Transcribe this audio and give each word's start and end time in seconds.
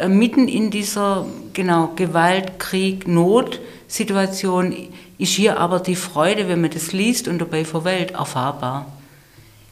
äh, 0.00 0.08
mitten 0.08 0.48
in 0.48 0.70
dieser 0.70 1.26
genau 1.52 1.92
Gewalt, 1.96 2.58
Krieg, 2.58 3.06
Not-Situation 3.06 4.74
ist 5.18 5.32
hier 5.32 5.58
aber 5.58 5.80
die 5.80 5.96
Freude, 5.96 6.48
wenn 6.48 6.60
man 6.60 6.70
das 6.70 6.92
liest 6.92 7.28
und 7.28 7.38
dabei 7.38 7.64
verweilt, 7.64 8.12
erfahrbar. 8.12 8.86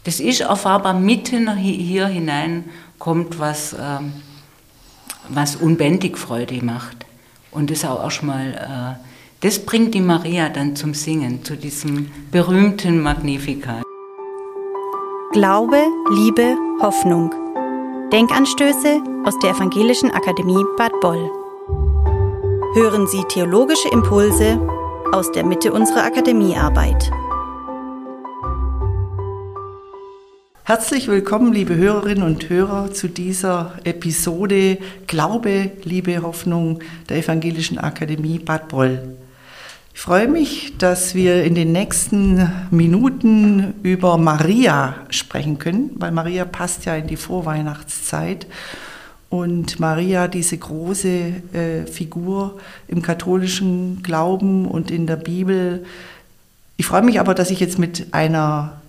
Das 0.05 0.21
ist 0.21 0.41
erfahrbar, 0.41 0.95
mitten 0.95 1.55
hier 1.57 2.07
hinein 2.07 2.65
kommt 2.99 3.39
was, 3.39 3.75
ähm, 3.79 4.13
was 5.29 5.57
unbändig 5.57 6.19
Freude 6.19 6.63
macht. 6.65 7.07
Und 7.51 7.71
das 7.71 7.85
auch 7.85 8.03
erstmal, 8.03 8.55
äh, 8.55 9.05
das 9.41 9.59
bringt 9.59 9.95
die 9.95 10.01
Maria 10.01 10.49
dann 10.49 10.77
zum 10.77 10.95
Singen, 10.95 11.45
zu 11.45 11.57
diesem 11.57 12.11
berühmten 12.31 13.01
Magnificat. 13.01 13.83
Glaube, 15.33 15.83
Liebe, 16.11 16.57
Hoffnung. 16.81 17.48
Denkanstöße 18.13 19.03
aus 19.27 19.39
der 19.41 19.51
Evangelischen 19.51 20.11
Akademie 20.11 20.65
Bad 20.79 20.99
Boll. 21.03 21.31
Hören 22.75 23.07
Sie 23.07 23.23
theologische 23.29 23.91
Impulse 23.91 24.59
aus 25.13 25.31
der 25.33 25.45
Mitte 25.45 25.75
unserer 25.75 26.05
Akademiearbeit. 26.05 27.11
Herzlich 30.65 31.09
willkommen, 31.09 31.53
liebe 31.53 31.77
Hörerinnen 31.77 32.25
und 32.25 32.49
Hörer, 32.49 32.95
zu 32.95 33.09
dieser 33.09 33.75
Episode 33.85 34.79
Glaube, 35.07 35.73
Liebe, 35.85 36.23
Hoffnung 36.23 36.79
der 37.11 37.19
Evangelischen 37.19 37.77
Akademie 37.77 38.39
Bad 38.39 38.69
Boll. 38.69 39.19
Ich 39.99 40.05
freue 40.05 40.29
mich, 40.29 40.75
dass 40.79 41.17
wir 41.17 41.43
in 41.43 41.57
den 41.57 41.73
nächsten 41.73 42.49
Minuten 42.71 43.75
über 43.83 44.17
Maria 44.17 44.95
sprechen 45.11 45.59
können, 45.59 45.91
weil 45.97 46.13
Maria 46.13 46.45
passt 46.45 46.85
ja 46.85 46.95
in 46.95 47.09
die 47.09 47.17
Vorweihnachtszeit. 47.17 48.47
Und 49.29 49.81
Maria, 49.81 50.29
diese 50.29 50.57
große 50.57 51.09
äh, 51.09 51.87
Figur 51.87 52.61
im 52.87 53.03
katholischen 53.03 54.05
Glauben 54.05 54.67
und 54.67 54.93
in 54.93 55.09
der 55.09 55.17
Bibel. 55.17 55.85
Ich 56.77 56.87
freue 56.87 57.03
mich 57.03 57.19
aber, 57.19 57.35
dass 57.35 57.51
ich 57.51 57.59
jetzt 57.59 57.81
mit 57.81 58.15
einer 58.15 58.81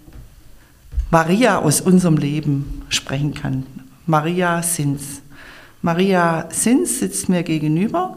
Maria 1.09 1.57
aus 1.57 1.81
unserem 1.81 2.17
Leben 2.17 2.83
sprechen 2.89 3.33
kann. 3.33 3.65
Maria 4.05 4.61
Sins. 4.61 5.23
Maria 5.81 6.47
Sins 6.51 6.99
sitzt 6.99 7.29
mir 7.29 7.41
gegenüber 7.41 8.15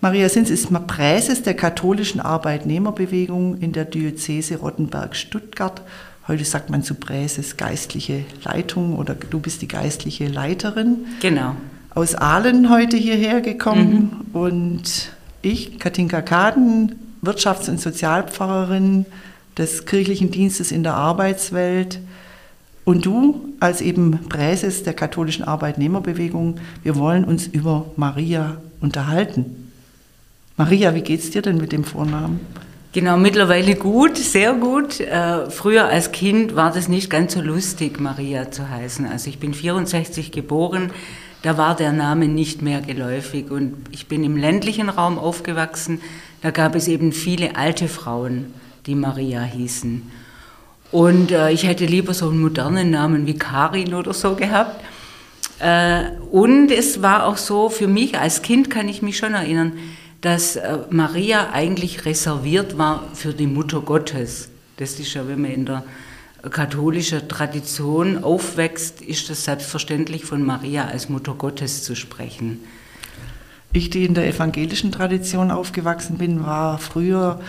Maria 0.00 0.28
Sins 0.28 0.50
ist 0.50 0.70
Präses 0.86 1.42
der 1.42 1.54
katholischen 1.54 2.20
Arbeitnehmerbewegung 2.20 3.58
in 3.58 3.72
der 3.72 3.86
Diözese 3.86 4.56
Rottenberg-Stuttgart. 4.56 5.80
Heute 6.28 6.44
sagt 6.44 6.68
man 6.70 6.82
zu 6.82 6.94
Präses 6.94 7.56
geistliche 7.56 8.24
Leitung 8.44 8.96
oder 8.96 9.14
du 9.14 9.40
bist 9.40 9.62
die 9.62 9.68
geistliche 9.68 10.28
Leiterin. 10.28 11.06
Genau. 11.20 11.56
Aus 11.94 12.14
Aalen 12.14 12.68
heute 12.68 12.98
hierher 12.98 13.40
gekommen 13.40 14.26
mhm. 14.32 14.38
und 14.38 15.12
ich, 15.40 15.78
Katinka 15.78 16.20
Kaden, 16.20 16.96
Wirtschafts- 17.22 17.70
und 17.70 17.80
Sozialpfarrerin 17.80 19.06
des 19.56 19.86
kirchlichen 19.86 20.30
Dienstes 20.30 20.72
in 20.72 20.82
der 20.82 20.94
Arbeitswelt. 20.94 22.00
Und 22.84 23.06
du 23.06 23.54
als 23.60 23.80
eben 23.80 24.28
Präses 24.28 24.82
der 24.82 24.92
katholischen 24.92 25.44
Arbeitnehmerbewegung, 25.44 26.58
wir 26.82 26.96
wollen 26.96 27.24
uns 27.24 27.46
über 27.46 27.86
Maria 27.96 28.58
unterhalten. 28.80 29.65
Maria, 30.58 30.94
wie 30.94 31.02
geht's 31.02 31.30
dir 31.30 31.42
denn 31.42 31.58
mit 31.58 31.72
dem 31.72 31.84
Vornamen? 31.84 32.40
Genau, 32.92 33.18
mittlerweile 33.18 33.74
gut, 33.74 34.16
sehr 34.16 34.54
gut. 34.54 35.00
Äh, 35.00 35.50
früher 35.50 35.84
als 35.84 36.12
Kind 36.12 36.56
war 36.56 36.72
das 36.72 36.88
nicht 36.88 37.10
ganz 37.10 37.34
so 37.34 37.42
lustig, 37.42 38.00
Maria 38.00 38.50
zu 38.50 38.70
heißen. 38.70 39.04
Also 39.04 39.28
ich 39.28 39.38
bin 39.38 39.52
64 39.52 40.32
geboren, 40.32 40.92
da 41.42 41.58
war 41.58 41.76
der 41.76 41.92
Name 41.92 42.26
nicht 42.26 42.62
mehr 42.62 42.80
geläufig 42.80 43.50
und 43.50 43.74
ich 43.90 44.06
bin 44.06 44.24
im 44.24 44.38
ländlichen 44.38 44.88
Raum 44.88 45.18
aufgewachsen. 45.18 46.00
Da 46.40 46.52
gab 46.52 46.74
es 46.74 46.88
eben 46.88 47.12
viele 47.12 47.56
alte 47.56 47.86
Frauen, 47.86 48.54
die 48.86 48.94
Maria 48.94 49.42
hießen. 49.42 50.10
Und 50.90 51.32
äh, 51.32 51.50
ich 51.50 51.66
hätte 51.66 51.84
lieber 51.84 52.14
so 52.14 52.30
einen 52.30 52.40
modernen 52.40 52.90
Namen 52.90 53.26
wie 53.26 53.34
Karin 53.34 53.92
oder 53.92 54.14
so 54.14 54.36
gehabt. 54.36 54.82
Äh, 55.58 56.04
und 56.30 56.70
es 56.70 57.02
war 57.02 57.26
auch 57.26 57.36
so, 57.36 57.68
für 57.68 57.88
mich 57.88 58.18
als 58.18 58.40
Kind 58.40 58.70
kann 58.70 58.88
ich 58.88 59.02
mich 59.02 59.18
schon 59.18 59.34
erinnern, 59.34 59.72
dass 60.20 60.56
äh, 60.56 60.78
Maria 60.90 61.50
eigentlich 61.52 62.04
reserviert 62.04 62.78
war 62.78 63.04
für 63.14 63.32
die 63.32 63.46
Mutter 63.46 63.80
Gottes. 63.80 64.48
Das 64.76 64.98
ist 64.98 65.14
ja, 65.14 65.26
wenn 65.28 65.42
man 65.42 65.50
in 65.50 65.66
der 65.66 65.84
katholischen 66.50 67.28
Tradition 67.28 68.22
aufwächst, 68.22 69.00
ist 69.00 69.30
das 69.30 69.44
selbstverständlich 69.44 70.24
von 70.24 70.42
Maria 70.42 70.86
als 70.86 71.08
Mutter 71.08 71.34
Gottes 71.34 71.82
zu 71.82 71.94
sprechen. 71.94 72.60
Ich, 73.72 73.90
die 73.90 74.04
in 74.04 74.14
der 74.14 74.26
evangelischen 74.26 74.92
Tradition 74.92 75.50
aufgewachsen 75.50 76.18
bin, 76.18 76.44
war 76.44 76.78
früher 76.78 77.40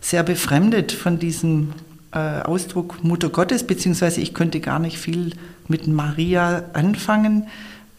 sehr 0.00 0.22
befremdet 0.22 0.92
von 0.92 1.18
diesem 1.18 1.72
äh, 2.12 2.40
Ausdruck 2.40 3.04
Mutter 3.04 3.28
Gottes, 3.28 3.64
beziehungsweise 3.64 4.20
ich 4.20 4.34
könnte 4.34 4.60
gar 4.60 4.78
nicht 4.78 4.98
viel 4.98 5.32
mit 5.68 5.86
Maria 5.86 6.64
anfangen. 6.72 7.46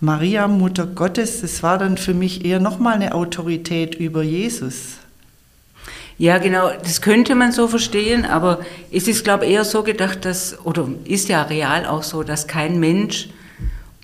Maria, 0.02 0.48
Mutter 0.48 0.86
Gottes, 0.86 1.42
das 1.42 1.62
war 1.62 1.78
dann 1.78 1.98
für 1.98 2.14
mich 2.14 2.46
eher 2.46 2.62
nochmal 2.62 2.94
eine 2.94 3.14
Autorität 3.14 3.96
über 3.96 4.24
Jesus. 4.24 4.98
Ja, 6.18 6.38
genau, 6.38 6.72
das 6.82 7.02
könnte 7.02 7.36
man 7.36 7.52
so 7.52 7.68
verstehen, 7.68 8.26
aber 8.26 8.62
es 8.94 9.10
ist, 9.10 9.26
glaube 9.26 9.46
ich, 9.46 9.52
eher 9.52 9.66
so 9.66 9.84
gedacht, 9.84 10.24
dass, 10.24 10.58
oder 10.66 10.88
ist 11.04 11.28
ja 11.28 11.42
real 11.44 11.86
auch 11.86 12.04
so, 12.04 12.24
dass 12.24 12.48
kein 12.48 12.80
Mensch 12.80 13.28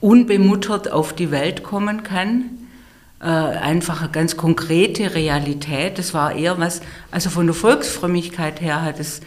unbemuttert 0.02 0.92
auf 0.92 1.14
die 1.14 1.32
Welt 1.32 1.64
kommen 1.64 2.04
kann. 2.04 2.44
Äh, 3.22 3.28
einfach 3.28 4.02
eine 4.02 4.12
ganz 4.12 4.36
konkrete 4.36 5.16
Realität. 5.16 5.98
Das 5.98 6.14
war 6.14 6.36
eher 6.36 6.60
was, 6.60 6.82
also 7.10 7.30
von 7.30 7.46
der 7.46 7.56
Volksfrömmigkeit 7.56 8.60
her 8.60 8.82
hat 8.82 9.00
es, 9.00 9.22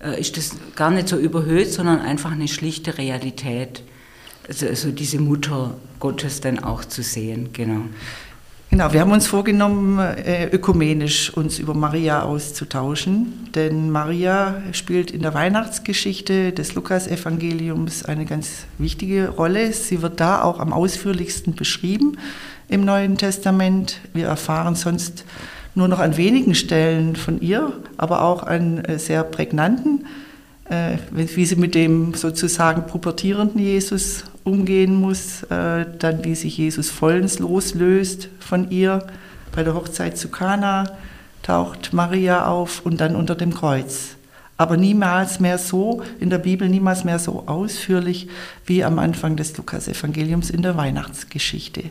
äh, 0.00 0.20
ist 0.20 0.36
das 0.36 0.56
gar 0.76 0.92
nicht 0.92 1.08
so 1.08 1.16
überhöht, 1.16 1.72
sondern 1.72 2.00
einfach 2.00 2.30
eine 2.30 2.46
schlichte 2.46 2.96
Realität 2.96 3.82
also, 4.48 4.66
also 4.66 4.90
diese 4.90 5.20
Mutter 5.20 5.74
Gottes 6.00 6.40
dann 6.40 6.58
auch 6.58 6.84
zu 6.84 7.02
sehen, 7.02 7.50
genau. 7.52 7.82
Genau, 8.72 8.90
wir 8.90 9.00
haben 9.02 9.12
uns 9.12 9.26
vorgenommen, 9.26 9.98
äh, 9.98 10.46
ökumenisch 10.46 11.28
uns 11.36 11.58
über 11.58 11.74
Maria 11.74 12.22
auszutauschen, 12.22 13.50
denn 13.54 13.90
Maria 13.90 14.62
spielt 14.72 15.10
in 15.10 15.20
der 15.20 15.34
Weihnachtsgeschichte 15.34 16.52
des 16.52 16.74
Lukasevangeliums 16.74 18.06
eine 18.06 18.24
ganz 18.24 18.64
wichtige 18.78 19.28
Rolle. 19.28 19.74
Sie 19.74 20.00
wird 20.00 20.20
da 20.20 20.40
auch 20.40 20.58
am 20.58 20.72
ausführlichsten 20.72 21.54
beschrieben 21.54 22.16
im 22.70 22.86
Neuen 22.86 23.18
Testament. 23.18 24.00
Wir 24.14 24.28
erfahren 24.28 24.74
sonst 24.74 25.26
nur 25.74 25.88
noch 25.88 25.98
an 25.98 26.16
wenigen 26.16 26.54
Stellen 26.54 27.14
von 27.14 27.42
ihr, 27.42 27.74
aber 27.98 28.22
auch 28.22 28.42
an 28.42 28.78
äh, 28.86 28.98
sehr 28.98 29.22
prägnanten, 29.22 30.06
äh, 30.70 30.96
wie 31.10 31.44
sie 31.44 31.56
mit 31.56 31.74
dem 31.74 32.14
sozusagen 32.14 32.86
pubertierenden 32.86 33.60
Jesus 33.60 34.24
umgehen 34.44 34.94
muss, 34.94 35.42
äh, 35.44 35.86
dann 35.98 36.24
wie 36.24 36.34
sich 36.34 36.58
Jesus 36.58 36.90
vollends 36.90 37.38
loslöst 37.38 38.28
von 38.38 38.70
ihr. 38.70 39.06
Bei 39.54 39.62
der 39.62 39.74
Hochzeit 39.74 40.16
zu 40.16 40.28
Kana 40.28 40.96
taucht 41.42 41.92
Maria 41.92 42.46
auf 42.46 42.84
und 42.84 43.00
dann 43.00 43.16
unter 43.16 43.34
dem 43.34 43.54
Kreuz. 43.54 44.16
Aber 44.56 44.76
niemals 44.76 45.40
mehr 45.40 45.58
so, 45.58 46.02
in 46.20 46.30
der 46.30 46.38
Bibel 46.38 46.68
niemals 46.68 47.04
mehr 47.04 47.18
so 47.18 47.44
ausführlich 47.46 48.28
wie 48.64 48.84
am 48.84 48.98
Anfang 48.98 49.36
des 49.36 49.56
Lukas-Evangeliums 49.56 50.50
in 50.50 50.62
der 50.62 50.76
Weihnachtsgeschichte. 50.76 51.84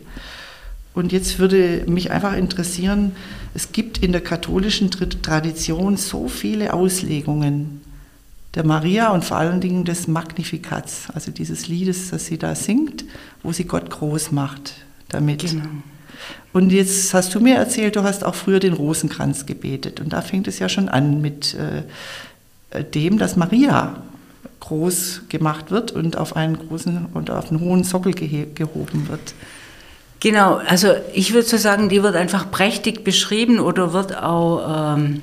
Und 0.94 1.12
jetzt 1.12 1.40
würde 1.40 1.84
mich 1.88 2.12
einfach 2.12 2.34
interessieren, 2.34 3.14
es 3.54 3.72
gibt 3.72 3.98
in 3.98 4.12
der 4.12 4.22
katholischen 4.22 4.92
Tradition 4.92 5.98
so 5.98 6.28
viele 6.28 6.74
Auslegungen 6.74 7.81
der 8.56 8.66
Maria 8.66 9.12
und 9.12 9.24
vor 9.24 9.38
allen 9.38 9.62
Dingen 9.62 9.86
des 9.86 10.08
Magnifikats, 10.08 11.08
also 11.14 11.32
dieses 11.32 11.68
Liedes, 11.68 12.10
das 12.10 12.26
sie 12.26 12.38
da 12.38 12.56
singt, 12.56 13.06
wo 13.44 13.52
sie 13.52 13.64
Gott 13.64 13.90
groß 13.90 14.32
macht 14.32 14.74
damit. 15.10 15.42
Genau. 15.42 15.66
Und 16.54 16.72
jetzt 16.72 17.14
hast 17.14 17.34
du 17.34 17.40
mir 17.40 17.56
erzählt, 17.56 17.96
du 17.96 18.04
hast 18.04 18.26
auch 18.26 18.36
früher 18.36 18.60
den 18.60 18.74
Rosenkranz 18.74 19.46
gebetet. 19.46 20.02
Und 20.02 20.12
da 20.12 20.22
fängt 20.22 20.48
es 20.48 20.60
ja 20.60 20.68
schon 20.68 20.90
an 20.90 21.22
mit 21.22 21.56
äh, 21.56 22.84
dem, 22.84 23.18
dass 23.18 23.38
Maria 23.38 24.04
groß 24.60 25.24
gemacht 25.30 25.72
wird 25.72 25.92
und 25.92 26.18
auf 26.18 26.36
einen 26.36 26.58
großen 26.58 27.08
und 27.14 27.30
auf 27.30 27.50
einen 27.50 27.62
hohen 27.62 27.84
Sockel 27.84 28.14
gehoben 28.14 29.08
wird. 29.08 29.34
Genau, 30.20 30.58
also 30.68 30.94
ich 31.14 31.34
würde 31.34 31.48
so 31.48 31.58
sagen, 31.58 31.90
die 31.90 32.04
wird 32.04 32.16
einfach 32.16 32.52
prächtig 32.52 33.04
beschrieben 33.04 33.60
oder 33.60 33.92
wird 33.92 34.16
auch 34.16 34.96
ähm, 34.96 35.22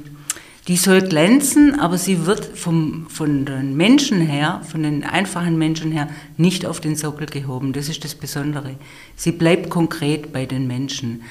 die 0.68 0.76
soll 0.76 1.00
glänzen, 1.00 1.80
aber 1.80 1.96
sie 1.96 2.26
wird 2.26 2.44
vom, 2.56 3.06
von 3.08 3.46
den 3.46 3.74
Menschen 3.74 4.20
her, 4.20 4.60
von 4.70 4.82
den 4.82 5.02
einfachen 5.02 5.56
Menschen 5.56 5.90
her, 5.90 6.08
nicht 6.36 6.66
auf 6.66 6.80
den 6.80 6.94
Sockel 6.94 7.26
gehoben. 7.26 7.72
Das 7.72 7.88
ist 7.88 8.04
das 8.04 8.14
Besondere. 8.14 8.74
Sie 9.16 9.32
bleibt 9.32 9.70
konkret 9.70 10.30
bei 10.30 10.44
den 10.44 10.66
Menschen. 10.66 11.22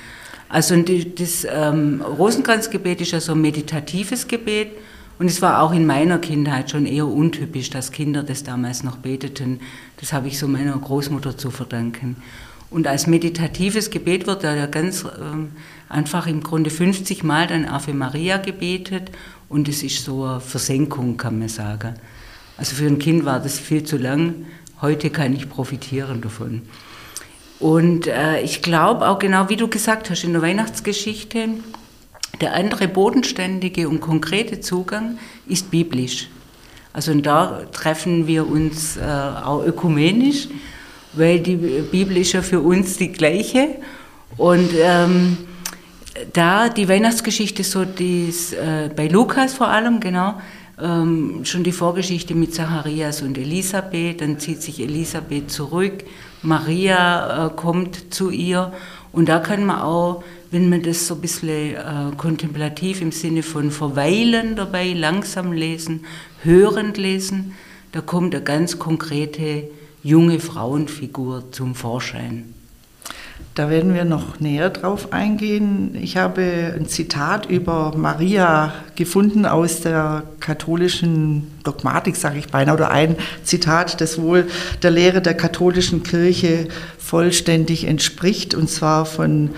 Also 0.49 0.75
das 0.81 1.45
ähm, 1.49 2.01
Rosenkranzgebet 2.01 3.01
ist 3.01 3.11
ja 3.11 3.19
so 3.19 3.33
ein 3.33 3.41
meditatives 3.41 4.27
Gebet 4.27 4.71
und 5.19 5.27
es 5.27 5.41
war 5.41 5.61
auch 5.61 5.71
in 5.71 5.85
meiner 5.85 6.17
Kindheit 6.17 6.71
schon 6.71 6.85
eher 6.85 7.05
untypisch, 7.07 7.69
dass 7.69 7.91
Kinder 7.91 8.23
das 8.23 8.43
damals 8.43 8.83
noch 8.83 8.97
beteten. 8.97 9.59
Das 9.99 10.13
habe 10.13 10.29
ich 10.29 10.39
so 10.39 10.47
meiner 10.47 10.77
Großmutter 10.77 11.37
zu 11.37 11.51
verdanken. 11.51 12.15
Und 12.69 12.87
als 12.87 13.07
meditatives 13.07 13.89
Gebet 13.91 14.27
wird 14.27 14.43
da 14.43 14.55
ja 14.55 14.65
ganz 14.65 15.03
ähm, 15.03 15.51
einfach 15.89 16.27
im 16.27 16.43
Grunde 16.43 16.69
50 16.69 17.23
Mal 17.23 17.47
dann 17.47 17.65
Ave 17.65 17.93
Maria 17.93 18.37
gebetet 18.37 19.11
und 19.49 19.67
es 19.69 19.83
ist 19.83 20.03
so 20.03 20.23
eine 20.23 20.39
Versenkung, 20.39 21.17
kann 21.17 21.39
man 21.39 21.49
sagen. 21.49 21.95
Also 22.57 22.75
für 22.75 22.87
ein 22.87 22.99
Kind 22.99 23.25
war 23.25 23.39
das 23.39 23.59
viel 23.59 23.83
zu 23.83 23.97
lang. 23.97 24.45
Heute 24.81 25.09
kann 25.09 25.33
ich 25.33 25.49
profitieren 25.49 26.21
davon. 26.21 26.63
Und 27.59 28.07
äh, 28.07 28.41
ich 28.41 28.61
glaube 28.61 29.07
auch 29.07 29.19
genau, 29.19 29.49
wie 29.49 29.55
du 29.55 29.67
gesagt 29.67 30.09
hast, 30.09 30.23
in 30.23 30.33
der 30.33 30.41
Weihnachtsgeschichte, 30.41 31.49
der 32.41 32.53
andere 32.53 32.87
bodenständige 32.87 33.89
und 33.89 33.99
konkrete 33.99 34.59
Zugang 34.59 35.17
ist 35.47 35.71
biblisch. 35.71 36.29
Also 36.93 37.13
da 37.15 37.63
treffen 37.71 38.27
wir 38.27 38.47
uns 38.47 38.97
äh, 38.97 39.01
auch 39.01 39.63
ökumenisch, 39.63 40.47
weil 41.13 41.39
die 41.39 41.55
Bibel 41.55 42.17
ist 42.17 42.33
ja 42.33 42.41
für 42.41 42.59
uns 42.59 42.97
die 42.97 43.11
gleiche. 43.11 43.69
Und 44.35 44.69
ähm, 44.79 45.37
da 46.33 46.69
die 46.69 46.87
Weihnachtsgeschichte 46.87 47.63
so 47.63 47.85
dies, 47.85 48.53
äh, 48.53 48.89
bei 48.95 49.07
Lukas 49.07 49.53
vor 49.53 49.67
allem, 49.67 49.99
genau, 49.99 50.35
ähm, 50.79 51.43
schon 51.43 51.63
die 51.63 51.71
Vorgeschichte 51.71 52.35
mit 52.35 52.53
Zacharias 52.53 53.21
und 53.21 53.37
Elisabeth, 53.37 54.21
dann 54.21 54.39
zieht 54.39 54.61
sich 54.61 54.79
Elisabeth 54.79 55.49
zurück, 55.49 56.03
Maria 56.41 57.47
äh, 57.47 57.49
kommt 57.49 58.13
zu 58.13 58.29
ihr. 58.29 58.71
Und 59.11 59.29
da 59.29 59.39
kann 59.39 59.65
man 59.65 59.81
auch, 59.81 60.23
wenn 60.51 60.69
man 60.69 60.83
das 60.83 61.07
so 61.07 61.15
ein 61.15 61.21
bisschen 61.21 61.75
äh, 61.75 62.15
kontemplativ 62.17 63.01
im 63.01 63.11
Sinne 63.11 63.41
von 63.41 63.71
verweilen 63.71 64.55
dabei, 64.55 64.93
langsam 64.93 65.51
lesen, 65.51 66.05
hörend 66.43 66.97
lesen, 66.97 67.55
da 67.91 68.01
kommt 68.01 68.35
eine 68.35 68.43
ganz 68.43 68.77
konkrete 68.77 69.69
junge 70.03 70.39
Frauenfigur 70.39 71.51
zum 71.51 71.73
Vorschein. 71.73 72.53
Da 73.57 73.71
werden 73.71 73.95
wir 73.95 74.05
noch 74.05 74.39
näher 74.39 74.69
drauf 74.69 75.13
eingehen. 75.13 75.97
Ich 75.99 76.15
habe 76.15 76.75
ein 76.77 76.87
Zitat 76.87 77.47
über 77.47 77.91
Maria 77.97 78.71
gefunden 78.95 79.47
aus 79.47 79.81
der 79.81 80.21
katholischen 80.39 81.47
Dogmatik, 81.63 82.17
sage 82.17 82.37
ich 82.37 82.49
beinahe, 82.49 82.75
oder 82.75 82.91
ein 82.91 83.15
Zitat, 83.43 83.99
das 83.99 84.21
wohl 84.21 84.45
der 84.83 84.91
Lehre 84.91 85.23
der 85.23 85.33
katholischen 85.33 86.03
Kirche 86.03 86.67
vollständig 86.99 87.87
entspricht, 87.87 88.53
und 88.53 88.69
zwar 88.69 89.07
von 89.07 89.49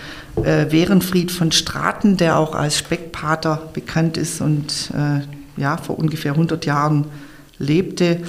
äh, 0.46 0.72
Werenfried 0.72 1.30
von 1.30 1.52
Straten, 1.52 2.16
der 2.16 2.40
auch 2.40 2.56
als 2.56 2.78
Speckpater 2.78 3.64
bekannt 3.74 4.16
ist 4.16 4.40
und 4.40 4.92
äh, 4.94 5.62
ja, 5.62 5.76
vor 5.76 6.00
ungefähr 6.00 6.32
100 6.32 6.66
Jahren 6.66 7.04
lebte. 7.58 8.22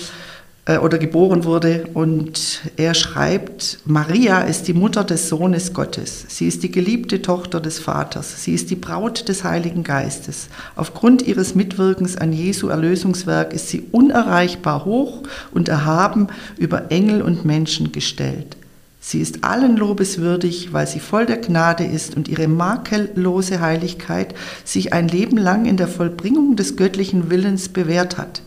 Äh, 0.71 0.79
oder 0.79 0.99
geboren 0.99 1.45
wurde. 1.45 1.89
Und 1.95 2.63
er 2.77 2.95
schreibt, 2.95 3.81
Maria 3.85 4.43
ist 4.43 4.69
die 4.69 4.73
Mutter 4.73 5.03
des 5.03 5.29
Sohnes 5.29 5.75
Gottes. 5.75 6.27
Sie 6.29 6.47
ist 6.47 6.63
die 6.63 6.71
geliebte 6.71 7.23
Tochter 7.23 7.61
des 7.61 7.81
Vaters. 7.81 8.45
Sie 8.45 8.55
ist 8.55 8.71
die 8.71 8.77
Braut 8.77 9.29
des 9.29 9.43
Heiligen 9.43 9.83
Geistes. 9.83 10.49
Aufgrund 10.77 11.23
ihres 11.23 11.55
Mitwirkens 11.55 12.17
an 12.17 12.33
Jesu 12.33 12.69
Erlösungswerk 12.69 13.53
ist 13.53 13.69
sie 13.69 13.85
unerreichbar 13.91 14.85
hoch 14.85 15.23
und 15.51 15.69
erhaben 15.69 16.29
über 16.57 16.91
Engel 16.93 17.23
und 17.23 17.45
Menschen 17.45 17.91
gestellt. 17.91 18.57
Sie 19.01 19.21
ist 19.21 19.43
allen 19.45 19.77
Lobes 19.77 20.19
würdig, 20.19 20.73
weil 20.73 20.87
sie 20.87 21.01
voll 21.01 21.25
der 21.25 21.39
Gnade 21.39 21.85
ist 21.85 22.17
und 22.17 22.29
ihre 22.29 22.49
makellose 22.49 23.61
Heiligkeit 23.61 24.35
sich 24.65 24.93
ein 24.93 25.09
Leben 25.09 25.39
lang 25.39 25.65
in 25.65 25.79
der 25.79 25.89
Vollbringung 25.89 26.55
des 26.55 26.77
göttlichen 26.77 27.31
Willens 27.31 27.71
bewährt 27.71 28.19
hat. 28.19 28.43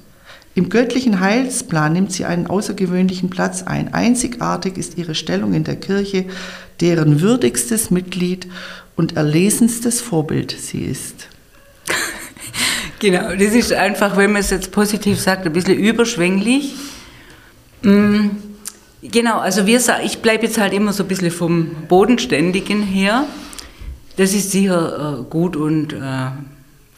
Im 0.56 0.70
göttlichen 0.70 1.20
Heilsplan 1.20 1.94
nimmt 1.94 2.12
sie 2.12 2.26
einen 2.26 2.46
außergewöhnlichen 2.46 3.30
Platz 3.30 3.64
ein. 3.64 3.94
Einzigartig 3.94 4.78
ist 4.78 4.98
ihre 4.98 5.16
Stellung 5.16 5.54
in 5.54 5.64
der 5.64 5.78
Kirche, 5.78 6.26
deren 6.80 7.22
würdigstes 7.22 7.90
Mitglied 7.90 8.48
und 8.96 9.18
erlesenstes 9.18 10.02
Vorbild 10.02 10.52
sie 10.52 10.84
ist. 10.84 11.30
Genau, 13.00 13.36
das 13.36 13.54
ist 13.54 13.74
einfach, 13.74 14.16
wenn 14.16 14.32
man 14.32 14.40
es 14.40 14.50
jetzt 14.50 14.72
positiv 14.72 15.20
sagt, 15.20 15.46
ein 15.46 15.52
bisschen 15.52 15.78
überschwänglich. 15.78 16.74
Mm, 17.82 18.30
genau, 19.02 19.40
also 19.40 19.66
wir, 19.66 19.82
ich 20.06 20.20
bleibe 20.20 20.46
jetzt 20.46 20.58
halt 20.58 20.72
immer 20.72 20.94
so 20.94 21.04
ein 21.04 21.10
bisschen 21.10 21.30
vom 21.30 21.72
Bodenständigen 21.90 22.82
her. 22.82 23.26
Das 24.16 24.34
ist 24.34 24.52
sicher 24.52 25.20
äh, 25.20 25.24
gut 25.30 25.58
und 25.58 25.92
äh, 25.92 25.98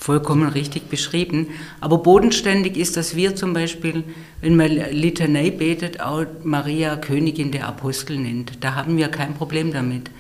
vollkommen 0.05 0.49
richtig 0.49 0.87
beschrieben. 0.87 1.47
Aber 1.81 1.97
bodenständig 1.97 2.77
ist, 2.77 2.95
dass 2.95 3.15
wir 3.15 3.35
zum 3.35 3.53
Beispiel, 3.53 4.03
wenn 4.39 4.55
man 4.55 4.69
Litanei 4.69 5.49
betet, 5.49 5.99
auch 5.99 6.25
Maria 6.43 6.95
Königin 6.95 7.51
der 7.51 7.67
Apostel 7.67 8.19
nennt. 8.19 8.63
Da 8.63 8.75
haben 8.75 8.97
wir 8.97 9.07
kein 9.07 9.33
Problem 9.33 9.73
damit. 9.73 10.11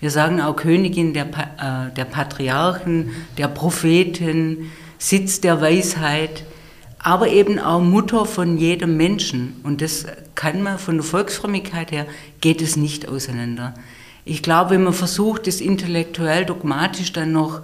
Wir 0.00 0.10
sagen 0.10 0.40
auch 0.40 0.56
Königin 0.56 1.12
der, 1.12 1.26
äh, 1.26 1.94
der 1.94 2.06
Patriarchen, 2.06 3.10
der 3.36 3.48
Propheten, 3.48 4.70
Sitz 4.96 5.42
der 5.42 5.60
Weisheit, 5.60 6.44
aber 6.98 7.28
eben 7.28 7.58
auch 7.58 7.82
Mutter 7.82 8.24
von 8.24 8.56
jedem 8.56 8.96
Menschen. 8.96 9.60
Und 9.62 9.82
das 9.82 10.06
kann 10.34 10.62
man 10.62 10.78
von 10.78 10.96
der 10.96 11.04
Volksfrömmigkeit 11.04 11.92
her, 11.92 12.06
geht 12.40 12.62
es 12.62 12.76
nicht 12.76 13.08
auseinander. 13.08 13.74
Ich 14.24 14.42
glaube, 14.42 14.70
wenn 14.70 14.84
man 14.84 14.94
versucht, 14.94 15.46
das 15.46 15.60
intellektuell 15.60 16.46
dogmatisch 16.46 17.12
dann 17.12 17.32
noch 17.32 17.60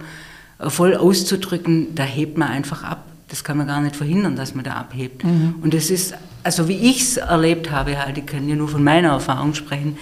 voll 0.69 0.95
auszudrücken, 0.95 1.95
da 1.95 2.03
hebt 2.03 2.37
man 2.37 2.49
einfach 2.49 2.83
ab. 2.83 3.05
Das 3.27 3.43
kann 3.43 3.57
man 3.57 3.67
gar 3.67 3.81
nicht 3.81 3.95
verhindern, 3.95 4.35
dass 4.35 4.55
man 4.55 4.63
da 4.63 4.73
abhebt. 4.73 5.23
Mhm. 5.23 5.55
Und 5.61 5.73
das 5.73 5.89
ist, 5.89 6.13
also 6.43 6.67
wie 6.67 6.77
ich 6.77 7.01
es 7.01 7.17
erlebt 7.17 7.71
habe, 7.71 7.97
halt, 7.97 8.17
ich 8.17 8.25
kann 8.25 8.47
ja 8.47 8.55
nur 8.55 8.67
von 8.67 8.83
meiner 8.83 9.09
Erfahrung 9.09 9.53
sprechen, 9.53 9.97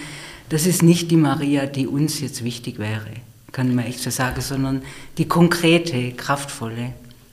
das 0.48 0.66
ist 0.66 0.82
nicht 0.82 1.10
die 1.12 1.16
Maria, 1.16 1.66
die 1.66 1.86
uns 1.86 2.20
jetzt 2.20 2.42
wichtig 2.42 2.80
wäre, 2.80 3.06
kann 3.52 3.72
man 3.74 3.84
echt 3.84 4.00
so 4.00 4.10
sagen, 4.10 4.40
sondern 4.40 4.82
die 5.16 5.28
konkrete, 5.28 6.10
kraftvolle. 6.12 6.92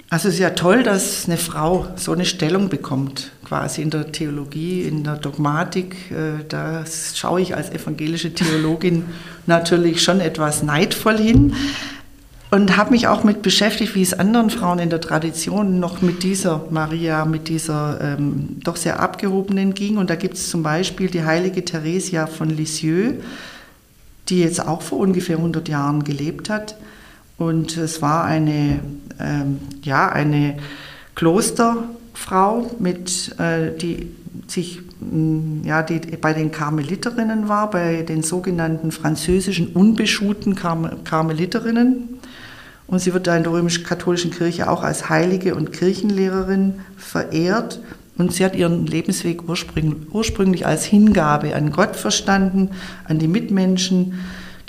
Also 0.10 0.30
es 0.30 0.36
ist 0.36 0.40
ja 0.40 0.52
toll, 0.52 0.84
dass 0.84 1.26
eine 1.26 1.38
Frau 1.38 1.88
so 1.96 2.14
eine 2.14 2.24
Stellung 2.24 2.70
bekommt, 2.70 3.32
quasi 3.44 3.82
in 3.82 3.90
der 3.90 4.12
Theologie, 4.12 4.84
in 4.84 5.04
der 5.04 5.16
Dogmatik. 5.16 5.96
Äh, 6.12 6.46
da 6.48 6.86
schaue 7.14 7.42
ich 7.42 7.56
als 7.56 7.72
evangelische 7.72 8.34
Theologin 8.34 9.06
natürlich 9.48 10.02
schon 10.02 10.22
etwas 10.22 10.64
neidvoll 10.64 11.18
hin 11.18 11.54
und 12.50 12.78
habe 12.78 12.92
mich 12.92 13.08
auch 13.08 13.24
mit 13.24 13.42
beschäftigt, 13.42 13.94
wie 13.96 14.02
es 14.02 14.14
anderen 14.14 14.50
Frauen 14.50 14.80
in 14.80 14.90
der 14.90 15.02
Tradition 15.02 15.80
noch 15.80 16.02
mit 16.02 16.24
dieser 16.24 16.66
Maria, 16.70 17.26
mit 17.26 17.50
dieser 17.50 18.00
ähm, 18.02 18.58
doch 18.64 18.78
sehr 18.78 19.02
abgehobenen 19.02 19.74
ging. 19.74 19.98
Und 19.98 20.10
da 20.10 20.16
gibt 20.16 20.36
es 20.36 20.50
zum 20.50 20.64
Beispiel 20.64 21.10
die 21.10 21.26
heilige 21.26 21.66
Theresia 21.66 22.26
von 22.26 22.50
Lisieux, 22.50 23.16
die 24.30 24.40
jetzt 24.40 24.66
auch 24.66 24.82
vor 24.82 25.00
ungefähr 25.00 25.38
100 25.38 25.68
Jahren 25.68 26.06
gelebt 26.06 26.50
hat. 26.50 26.78
Und 27.38 27.76
es 27.76 28.02
war 28.02 28.24
eine, 28.24 28.80
ähm, 29.20 29.60
ja, 29.84 30.10
eine 30.10 30.58
Klosterfrau, 31.16 32.72
mit, 32.80 33.38
äh, 33.40 33.78
die 33.78 34.10
sich 34.48 34.82
mm, 35.02 35.66
ja, 35.66 35.84
die 35.84 36.00
bei 36.18 36.34
den 36.34 36.52
Karmeliterinnen 36.52 37.50
war, 37.50 37.70
bei 37.70 38.04
den 38.04 38.24
sogenannten 38.24 38.92
französischen 38.92 39.68
unbeschuhten 39.74 40.56
Karmeliterinnen. 40.56 42.17
Und 42.88 43.00
sie 43.00 43.14
wird 43.14 43.28
da 43.28 43.36
in 43.36 43.44
der 43.44 43.52
römisch-katholischen 43.52 44.32
Kirche 44.32 44.70
auch 44.70 44.82
als 44.82 45.10
Heilige 45.10 45.56
und 45.56 45.74
Kirchenlehrerin 45.74 46.80
verehrt. 46.96 47.82
Und 48.18 48.34
sie 48.34 48.46
hat 48.46 48.56
ihren 48.56 48.88
Lebensweg 48.88 49.42
ursprünglich 49.48 50.66
als 50.66 50.86
Hingabe 50.86 51.54
an 51.56 51.72
Gott 51.72 51.96
verstanden, 51.96 52.72
an 53.06 53.20
die 53.20 53.28
Mitmenschen, 53.28 54.20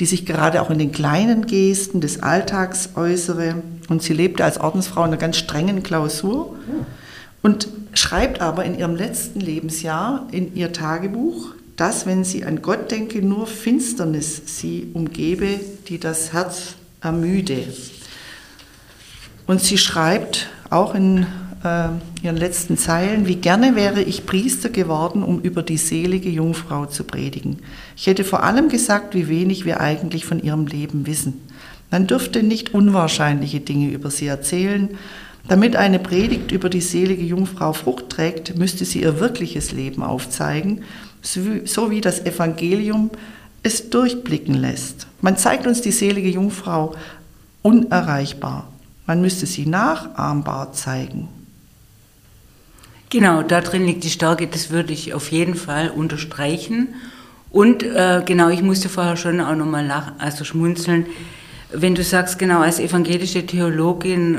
die 0.00 0.06
sich 0.06 0.26
gerade 0.26 0.60
auch 0.62 0.70
in 0.70 0.78
den 0.78 0.92
kleinen 0.92 1.46
Gesten 1.46 2.00
des 2.00 2.22
Alltags 2.22 2.90
äußere. 2.94 3.62
Und 3.88 4.02
sie 4.02 4.12
lebte 4.12 4.44
als 4.44 4.60
Ordensfrau 4.60 5.02
in 5.02 5.08
einer 5.08 5.16
ganz 5.16 5.36
strengen 5.36 5.82
Klausur 5.82 6.56
und 7.42 7.68
schreibt 7.94 8.40
aber 8.40 8.64
in 8.64 8.78
ihrem 8.78 8.96
letzten 8.96 9.40
Lebensjahr 9.40 10.28
in 10.30 10.54
ihr 10.54 10.72
Tagebuch, 10.72 11.54
dass, 11.76 12.06
wenn 12.06 12.24
sie 12.24 12.44
an 12.44 12.60
Gott 12.60 12.90
denke, 12.90 13.22
nur 13.22 13.46
Finsternis 13.46 14.42
sie 14.58 14.90
umgebe, 14.94 15.60
die 15.88 15.98
das 15.98 16.32
Herz 16.32 16.74
ermüde. 17.00 17.64
Und 19.48 19.62
sie 19.62 19.78
schreibt 19.78 20.50
auch 20.68 20.94
in 20.94 21.26
äh, 21.64 21.88
ihren 22.22 22.36
letzten 22.36 22.76
Zeilen, 22.76 23.26
wie 23.26 23.36
gerne 23.36 23.74
wäre 23.74 24.02
ich 24.02 24.26
Priester 24.26 24.68
geworden, 24.68 25.22
um 25.22 25.40
über 25.40 25.62
die 25.62 25.78
selige 25.78 26.28
Jungfrau 26.28 26.84
zu 26.84 27.02
predigen. 27.02 27.60
Ich 27.96 28.06
hätte 28.06 28.24
vor 28.24 28.42
allem 28.42 28.68
gesagt, 28.68 29.14
wie 29.14 29.26
wenig 29.26 29.64
wir 29.64 29.80
eigentlich 29.80 30.26
von 30.26 30.42
ihrem 30.42 30.66
Leben 30.66 31.06
wissen. 31.06 31.40
Man 31.90 32.06
dürfte 32.06 32.42
nicht 32.42 32.74
unwahrscheinliche 32.74 33.60
Dinge 33.60 33.90
über 33.90 34.10
sie 34.10 34.26
erzählen. 34.26 34.90
Damit 35.48 35.76
eine 35.76 35.98
Predigt 35.98 36.52
über 36.52 36.68
die 36.68 36.82
selige 36.82 37.24
Jungfrau 37.24 37.72
Frucht 37.72 38.10
trägt, 38.10 38.58
müsste 38.58 38.84
sie 38.84 39.00
ihr 39.00 39.18
wirkliches 39.18 39.72
Leben 39.72 40.02
aufzeigen, 40.02 40.82
so 41.22 41.90
wie 41.90 42.02
das 42.02 42.20
Evangelium 42.20 43.08
es 43.62 43.88
durchblicken 43.88 44.56
lässt. 44.56 45.06
Man 45.22 45.38
zeigt 45.38 45.66
uns 45.66 45.80
die 45.80 45.90
selige 45.90 46.28
Jungfrau 46.28 46.94
unerreichbar, 47.62 48.70
man 49.08 49.22
müsste 49.22 49.46
sie 49.46 49.64
nachahmbar 49.64 50.72
zeigen. 50.74 51.28
Genau, 53.08 53.42
da 53.42 53.62
drin 53.62 53.86
liegt 53.86 54.04
die 54.04 54.10
Stärke, 54.10 54.46
das 54.46 54.68
würde 54.68 54.92
ich 54.92 55.14
auf 55.14 55.32
jeden 55.32 55.54
Fall 55.54 55.88
unterstreichen. 55.88 56.88
Und 57.50 57.82
äh, 57.82 58.22
genau, 58.26 58.50
ich 58.50 58.60
musste 58.60 58.90
vorher 58.90 59.16
schon 59.16 59.40
auch 59.40 59.54
nochmal 59.54 59.90
also 60.18 60.44
schmunzeln. 60.44 61.06
Wenn 61.72 61.94
du 61.94 62.04
sagst, 62.04 62.38
genau, 62.38 62.60
als 62.60 62.78
evangelische 62.80 63.46
Theologin 63.46 64.34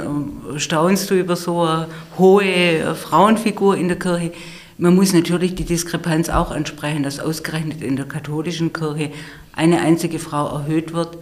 äh, 0.56 0.60
staunst 0.60 1.10
du 1.10 1.16
über 1.16 1.36
so 1.36 1.64
eine 1.64 1.88
hohe 2.20 2.44
äh, 2.44 2.94
Frauenfigur 2.94 3.76
in 3.76 3.88
der 3.88 3.98
Kirche. 3.98 4.34
Man 4.78 4.94
muss 4.94 5.14
natürlich 5.14 5.56
die 5.56 5.66
Diskrepanz 5.66 6.30
auch 6.30 6.52
ansprechen, 6.52 7.02
dass 7.02 7.20
ausgerechnet 7.20 7.82
in 7.82 7.96
der 7.96 8.06
katholischen 8.06 8.72
Kirche 8.72 9.12
eine 9.52 9.82
einzige 9.82 10.20
Frau 10.20 10.48
erhöht 10.48 10.94
wird 10.94 11.18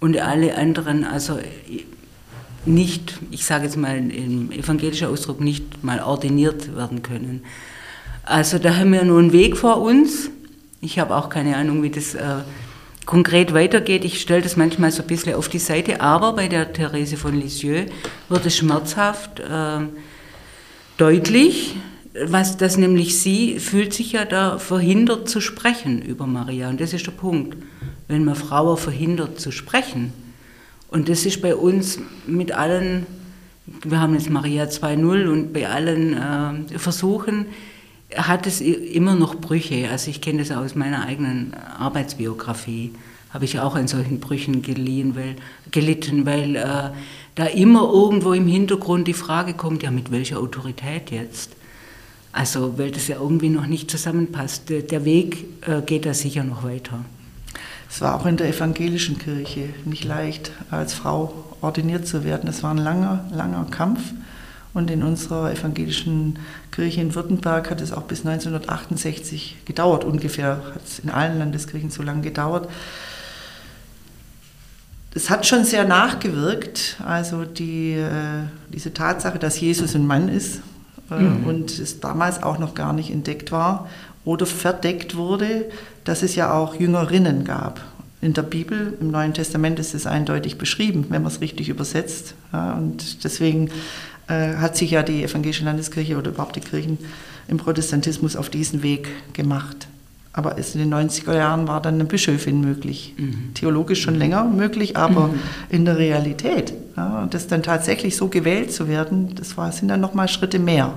und 0.00 0.18
alle 0.18 0.54
anderen, 0.58 1.04
also 1.04 1.38
nicht, 2.66 3.14
ich 3.30 3.44
sage 3.44 3.64
jetzt 3.64 3.76
mal 3.76 3.96
im 3.96 4.50
evangelischen 4.52 5.08
Ausdruck, 5.08 5.40
nicht 5.40 5.82
mal 5.82 6.00
ordiniert 6.02 6.76
werden 6.76 7.02
können. 7.02 7.42
Also 8.22 8.58
da 8.58 8.76
haben 8.76 8.92
wir 8.92 9.04
nur 9.04 9.18
einen 9.18 9.32
Weg 9.32 9.56
vor 9.56 9.80
uns. 9.80 10.30
Ich 10.80 10.98
habe 10.98 11.16
auch 11.16 11.28
keine 11.28 11.56
Ahnung, 11.56 11.82
wie 11.82 11.90
das 11.90 12.14
äh, 12.14 12.36
konkret 13.06 13.54
weitergeht. 13.54 14.04
Ich 14.04 14.20
stelle 14.20 14.42
das 14.42 14.56
manchmal 14.56 14.90
so 14.92 15.02
ein 15.02 15.08
bisschen 15.08 15.34
auf 15.34 15.48
die 15.48 15.58
Seite, 15.58 16.00
aber 16.00 16.34
bei 16.34 16.48
der 16.48 16.72
Therese 16.72 17.16
von 17.16 17.38
Lisieux 17.38 17.90
wird 18.28 18.46
es 18.46 18.56
schmerzhaft 18.56 19.40
äh, 19.40 19.80
deutlich, 20.96 21.76
was 22.26 22.56
das 22.56 22.76
nämlich 22.76 23.18
sie 23.18 23.58
fühlt 23.58 23.92
sich 23.94 24.12
ja 24.12 24.24
da 24.24 24.58
verhindert 24.58 25.28
zu 25.28 25.40
sprechen 25.40 26.02
über 26.02 26.26
Maria. 26.26 26.68
Und 26.68 26.80
das 26.80 26.92
ist 26.92 27.06
der 27.06 27.12
Punkt. 27.12 27.56
Wenn 28.08 28.24
man 28.24 28.34
Frauen 28.34 28.76
verhindert 28.76 29.40
zu 29.40 29.50
sprechen, 29.50 30.12
und 30.90 31.08
das 31.08 31.24
ist 31.24 31.40
bei 31.40 31.54
uns 31.54 31.98
mit 32.26 32.52
allen, 32.52 33.06
wir 33.84 34.00
haben 34.00 34.14
jetzt 34.14 34.28
Maria 34.28 34.64
2.0 34.64 35.28
und 35.28 35.52
bei 35.52 35.68
allen 35.68 36.14
äh, 36.72 36.78
Versuchen 36.78 37.46
hat 38.16 38.46
es 38.48 38.60
immer 38.60 39.14
noch 39.14 39.36
Brüche. 39.36 39.88
Also 39.88 40.10
ich 40.10 40.20
kenne 40.20 40.40
das 40.40 40.50
aus 40.50 40.74
meiner 40.74 41.06
eigenen 41.06 41.54
Arbeitsbiografie, 41.54 42.92
habe 43.32 43.44
ich 43.44 43.60
auch 43.60 43.76
an 43.76 43.86
solchen 43.86 44.18
Brüchen 44.18 44.62
geliehen, 44.62 45.14
weil, 45.14 45.36
gelitten, 45.70 46.26
weil 46.26 46.56
äh, 46.56 46.90
da 47.36 47.46
immer 47.46 47.88
irgendwo 47.92 48.32
im 48.32 48.48
Hintergrund 48.48 49.06
die 49.06 49.14
Frage 49.14 49.54
kommt, 49.54 49.84
ja 49.84 49.92
mit 49.92 50.10
welcher 50.10 50.40
Autorität 50.40 51.12
jetzt? 51.12 51.52
Also 52.32 52.78
weil 52.78 52.90
das 52.90 53.06
ja 53.06 53.16
irgendwie 53.20 53.48
noch 53.48 53.66
nicht 53.66 53.90
zusammenpasst. 53.90 54.70
Der 54.70 55.04
Weg 55.04 55.44
äh, 55.66 55.82
geht 55.82 56.04
da 56.06 56.14
sicher 56.14 56.42
noch 56.42 56.64
weiter. 56.64 57.04
Es 57.90 58.00
war 58.00 58.14
auch 58.14 58.24
in 58.24 58.36
der 58.36 58.48
evangelischen 58.48 59.18
Kirche 59.18 59.70
nicht 59.84 60.04
leicht, 60.04 60.52
als 60.70 60.94
Frau 60.94 61.44
ordiniert 61.60 62.06
zu 62.06 62.22
werden. 62.22 62.48
Es 62.48 62.62
war 62.62 62.70
ein 62.70 62.78
langer, 62.78 63.24
langer 63.32 63.66
Kampf. 63.68 64.00
Und 64.72 64.88
in 64.92 65.02
unserer 65.02 65.50
evangelischen 65.50 66.38
Kirche 66.70 67.00
in 67.00 67.16
Württemberg 67.16 67.68
hat 67.68 67.80
es 67.80 67.92
auch 67.92 68.02
bis 68.02 68.24
1968 68.24 69.56
gedauert, 69.64 70.04
ungefähr 70.04 70.62
hat 70.74 70.84
es 70.86 71.00
in 71.00 71.10
allen 71.10 71.40
Landeskirchen 71.40 71.90
so 71.90 72.04
lange 72.04 72.22
gedauert. 72.22 72.68
Es 75.12 75.28
hat 75.28 75.44
schon 75.44 75.64
sehr 75.64 75.84
nachgewirkt, 75.84 76.98
also 77.04 77.44
die, 77.44 77.94
äh, 77.94 78.44
diese 78.72 78.94
Tatsache, 78.94 79.40
dass 79.40 79.58
Jesus 79.58 79.96
ein 79.96 80.06
Mann 80.06 80.28
ist 80.28 80.60
äh, 81.10 81.14
mhm. 81.14 81.46
und 81.46 81.76
es 81.76 81.98
damals 81.98 82.40
auch 82.40 82.60
noch 82.60 82.76
gar 82.76 82.92
nicht 82.92 83.10
entdeckt 83.10 83.50
war 83.50 83.88
oder 84.24 84.46
verdeckt 84.46 85.16
wurde, 85.16 85.66
dass 86.04 86.22
es 86.22 86.34
ja 86.34 86.52
auch 86.52 86.74
Jüngerinnen 86.74 87.44
gab. 87.44 87.80
In 88.22 88.34
der 88.34 88.42
Bibel, 88.42 88.96
im 89.00 89.10
Neuen 89.10 89.32
Testament 89.32 89.78
ist 89.78 89.94
es 89.94 90.06
eindeutig 90.06 90.58
beschrieben, 90.58 91.06
wenn 91.08 91.22
man 91.22 91.32
es 91.32 91.40
richtig 91.40 91.70
übersetzt. 91.70 92.34
Ja, 92.52 92.74
und 92.74 93.24
deswegen 93.24 93.70
äh, 94.28 94.56
hat 94.56 94.76
sich 94.76 94.90
ja 94.90 95.02
die 95.02 95.24
evangelische 95.24 95.64
Landeskirche 95.64 96.18
oder 96.18 96.30
überhaupt 96.30 96.56
die 96.56 96.60
Kirchen 96.60 96.98
im 97.48 97.56
Protestantismus 97.56 98.36
auf 98.36 98.50
diesen 98.50 98.82
Weg 98.82 99.08
gemacht. 99.32 99.88
Aber 100.32 100.58
es 100.58 100.74
in 100.74 100.80
den 100.80 100.94
90er 100.94 101.34
Jahren 101.34 101.66
war 101.66 101.82
dann 101.82 101.94
eine 101.94 102.04
Bischöfin 102.04 102.60
möglich. 102.60 103.14
Mhm. 103.16 103.54
Theologisch 103.54 104.02
schon 104.02 104.14
länger 104.14 104.44
möglich, 104.44 104.96
aber 104.96 105.28
mhm. 105.28 105.40
in 105.70 105.84
der 105.84 105.98
Realität. 105.98 106.72
Ja, 106.96 107.22
und 107.22 107.34
das 107.34 107.48
dann 107.48 107.62
tatsächlich 107.62 108.16
so 108.16 108.28
gewählt 108.28 108.70
zu 108.70 108.86
werden, 108.86 109.34
das 109.34 109.56
war, 109.56 109.72
sind 109.72 109.88
dann 109.88 110.00
nochmal 110.00 110.28
Schritte 110.28 110.58
mehr. 110.58 110.94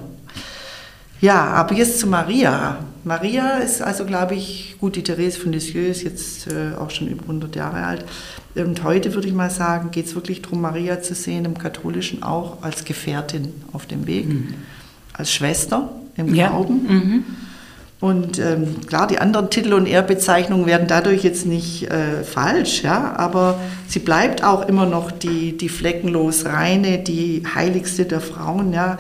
Ja, 1.24 1.46
aber 1.46 1.74
jetzt 1.74 2.02
zu 2.02 2.08
Maria. 2.08 2.80
Maria 3.06 3.60
ist 3.60 3.82
also, 3.82 4.04
glaube 4.04 4.36
ich, 4.36 4.76
gut, 4.82 4.98
die 4.98 5.04
Therese 5.04 5.40
von 5.40 5.54
Lisieux 5.54 5.90
ist 5.90 6.04
jetzt 6.04 6.48
äh, 6.48 6.76
auch 6.78 6.90
schon 6.90 7.08
über 7.08 7.22
100 7.22 7.56
Jahre 7.56 7.86
alt. 7.86 8.04
Und 8.56 8.84
heute 8.84 9.14
würde 9.14 9.30
ich 9.30 9.34
mal 9.34 9.50
sagen, 9.50 9.92
geht 9.92 10.08
es 10.08 10.16
wirklich 10.16 10.42
darum, 10.42 10.60
Maria 10.60 11.02
zu 11.02 11.16
sehen, 11.16 11.46
im 11.46 11.58
Katholischen 11.58 12.24
auch 12.24 12.62
als 12.62 12.84
Gefährtin 12.84 13.54
auf 13.72 13.86
dem 13.86 14.06
Weg, 14.06 14.28
mhm. 14.28 14.54
als 15.14 15.32
Schwester 15.32 15.94
im 16.18 16.36
ja. 16.36 16.50
Glauben. 16.50 16.88
Mhm. 16.90 17.24
Und 18.02 18.38
ähm, 18.40 18.86
klar, 18.86 19.08
die 19.08 19.20
anderen 19.20 19.50
Titel 19.50 19.72
und 19.72 19.88
Ehrbezeichnungen 19.88 20.66
werden 20.66 20.90
dadurch 20.90 21.24
jetzt 21.24 21.46
nicht 21.46 21.90
äh, 21.90 22.26
falsch, 22.26 22.84
ja, 22.84 23.16
aber 23.16 23.62
sie 23.88 24.00
bleibt 24.00 24.44
auch 24.44 24.68
immer 24.68 24.86
noch 24.86 25.10
die, 25.10 25.56
die 25.58 25.70
fleckenlos 25.70 26.44
reine, 26.44 27.00
die 27.00 27.44
heiligste 27.56 28.04
der 28.04 28.20
Frauen, 28.20 28.74
ja 28.74 28.98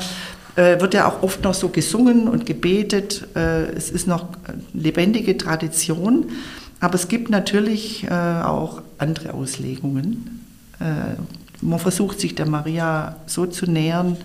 äh, 0.56 0.80
wird 0.80 0.94
ja 0.94 1.08
auch 1.08 1.24
oft 1.24 1.44
noch 1.44 1.54
so 1.54 1.70
gesungen 1.70 2.28
und 2.28 2.46
gebetet. 2.46 3.28
Äh, 3.36 3.72
es 3.72 3.90
ist 3.90 4.08
noch 4.08 4.28
lebendige 4.74 5.38
Tradition, 5.38 6.32
aber 6.80 6.96
es 6.96 7.08
gibt 7.08 7.30
natürlich 7.30 8.04
äh, 8.04 8.10
auch 8.10 8.82
andere 8.98 9.34
Auslegungen. 9.34 10.46
Äh, 10.80 11.16
man 11.62 11.80
versucht 11.80 12.20
sich 12.20 12.36
der 12.36 12.48
Maria 12.48 13.16
so 13.26 13.46
zu 13.46 13.66
nähern, 13.66 14.18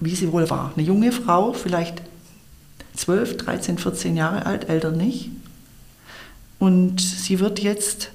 wie 0.00 0.14
sie 0.14 0.32
wohl 0.32 0.50
war. 0.50 0.72
Eine 0.76 0.86
junge 0.86 1.12
Frau, 1.12 1.52
vielleicht 1.52 2.02
12, 2.94 3.36
13, 3.36 3.78
14 3.78 4.16
Jahre 4.16 4.44
alt, 4.46 4.68
älter 4.68 4.90
nicht. 4.90 5.30
Und 6.58 7.00
sie 7.00 7.38
wird 7.38 7.60
jetzt 7.60 8.10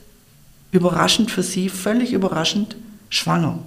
überraschend 0.72 1.32
für 1.32 1.44
sie, 1.44 1.70
völlig 1.70 2.12
überraschend, 2.12 2.76
schwanger. 3.10 3.60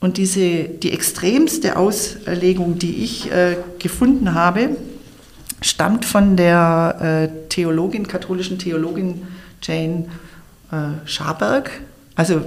Und 0.00 0.16
diese, 0.16 0.64
die 0.64 0.92
extremste 0.92 1.76
Auslegung, 1.76 2.78
die 2.78 3.04
ich 3.04 3.30
äh, 3.30 3.56
gefunden 3.78 4.34
habe, 4.34 4.70
stammt 5.60 6.06
von 6.06 6.36
der 6.36 7.28
äh, 7.30 7.48
Theologin, 7.48 8.08
katholischen 8.08 8.58
Theologin 8.58 9.26
Jane 9.62 10.06
äh, 10.72 11.06
Scharberg. 11.06 11.70
Also 12.14 12.40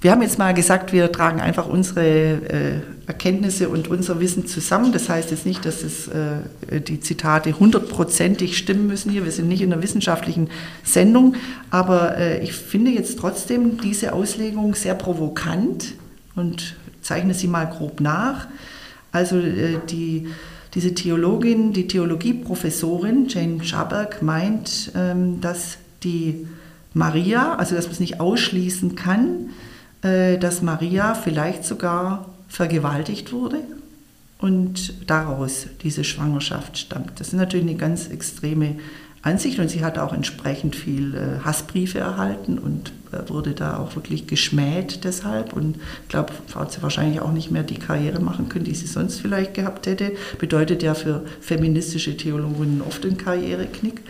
wir 0.00 0.10
haben 0.10 0.22
jetzt 0.22 0.38
mal 0.38 0.54
gesagt, 0.54 0.92
wir 0.92 1.12
tragen 1.12 1.40
einfach 1.40 1.68
unsere 1.68 2.06
äh, 2.06 2.80
Erkenntnisse 3.06 3.68
und 3.68 3.88
unser 3.88 4.18
Wissen 4.18 4.46
zusammen. 4.46 4.92
Das 4.92 5.08
heißt 5.08 5.30
jetzt 5.30 5.44
nicht, 5.44 5.64
dass 5.66 5.82
es, 5.82 6.08
äh, 6.08 6.80
die 6.80 7.00
Zitate 7.00 7.58
hundertprozentig 7.58 8.56
stimmen 8.56 8.86
müssen 8.86 9.10
hier. 9.10 9.24
Wir 9.24 9.32
sind 9.32 9.46
nicht 9.46 9.60
in 9.60 9.72
einer 9.72 9.82
wissenschaftlichen 9.82 10.48
Sendung. 10.82 11.36
Aber 11.70 12.16
äh, 12.16 12.42
ich 12.42 12.54
finde 12.54 12.90
jetzt 12.90 13.18
trotzdem 13.18 13.78
diese 13.78 14.14
Auslegung 14.14 14.74
sehr 14.74 14.94
provokant 14.94 15.92
und 16.40 16.74
zeichne 17.02 17.34
sie 17.34 17.46
mal 17.46 17.66
grob 17.66 18.00
nach. 18.00 18.48
Also 19.12 19.38
äh, 19.38 19.78
die, 19.88 20.28
diese 20.74 20.94
Theologin, 20.94 21.72
die 21.72 21.86
Theologieprofessorin 21.86 23.28
Jane 23.28 23.62
Schaberg 23.64 24.22
meint, 24.22 24.92
ähm, 24.96 25.40
dass 25.40 25.78
die 26.02 26.46
Maria, 26.94 27.54
also 27.54 27.74
dass 27.76 27.84
man 27.84 27.92
es 27.92 28.00
nicht 28.00 28.20
ausschließen 28.20 28.96
kann, 28.96 29.50
äh, 30.02 30.38
dass 30.38 30.62
Maria 30.62 31.14
vielleicht 31.14 31.64
sogar 31.64 32.26
vergewaltigt 32.48 33.32
wurde 33.32 33.58
und 34.38 35.08
daraus 35.08 35.66
diese 35.82 36.04
Schwangerschaft 36.04 36.78
stammt. 36.78 37.20
Das 37.20 37.28
ist 37.28 37.34
natürlich 37.34 37.66
eine 37.66 37.76
ganz 37.76 38.08
extreme 38.08 38.76
Ansicht 39.22 39.58
und 39.58 39.68
sie 39.68 39.84
hat 39.84 39.98
auch 39.98 40.12
entsprechend 40.12 40.74
viel 40.74 41.14
äh, 41.14 41.44
Hassbriefe 41.44 41.98
erhalten 41.98 42.58
und 42.58 42.92
wurde 43.26 43.52
da 43.52 43.78
auch 43.78 43.96
wirklich 43.96 44.26
geschmäht 44.26 45.04
deshalb 45.04 45.52
und 45.52 45.76
ich 45.76 46.08
glaube, 46.08 46.32
hat 46.54 46.72
sie 46.72 46.82
wahrscheinlich 46.82 47.20
auch 47.20 47.32
nicht 47.32 47.50
mehr 47.50 47.62
die 47.62 47.78
Karriere 47.78 48.20
machen 48.20 48.48
können, 48.48 48.64
die 48.64 48.74
sie 48.74 48.86
sonst 48.86 49.20
vielleicht 49.20 49.54
gehabt 49.54 49.86
hätte. 49.86 50.12
Bedeutet 50.38 50.82
ja 50.82 50.94
für 50.94 51.24
feministische 51.40 52.16
Theologinnen 52.16 52.82
oft 52.82 53.04
ein 53.04 53.16
Karriereknick, 53.16 54.00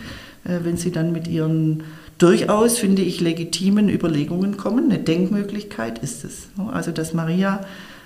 äh, 0.43 0.59
wenn 0.63 0.77
sie 0.77 0.91
dann 0.91 1.11
mit 1.11 1.27
ihren 1.27 1.83
durchaus, 2.17 2.77
finde 2.77 3.01
ich, 3.01 3.19
legitimen 3.19 3.89
Überlegungen 3.89 4.57
kommen. 4.57 4.91
Eine 4.91 4.99
Denkmöglichkeit 4.99 5.99
ist 5.99 6.23
es. 6.23 6.49
Also, 6.71 6.91
dass 6.91 7.13
Maria 7.13 7.65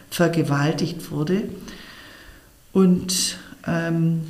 vergewaltigt 0.10 1.12
wurde 1.12 1.44
und 2.72 3.38
ähm, 3.68 4.22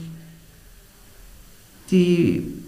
die 1.92 2.65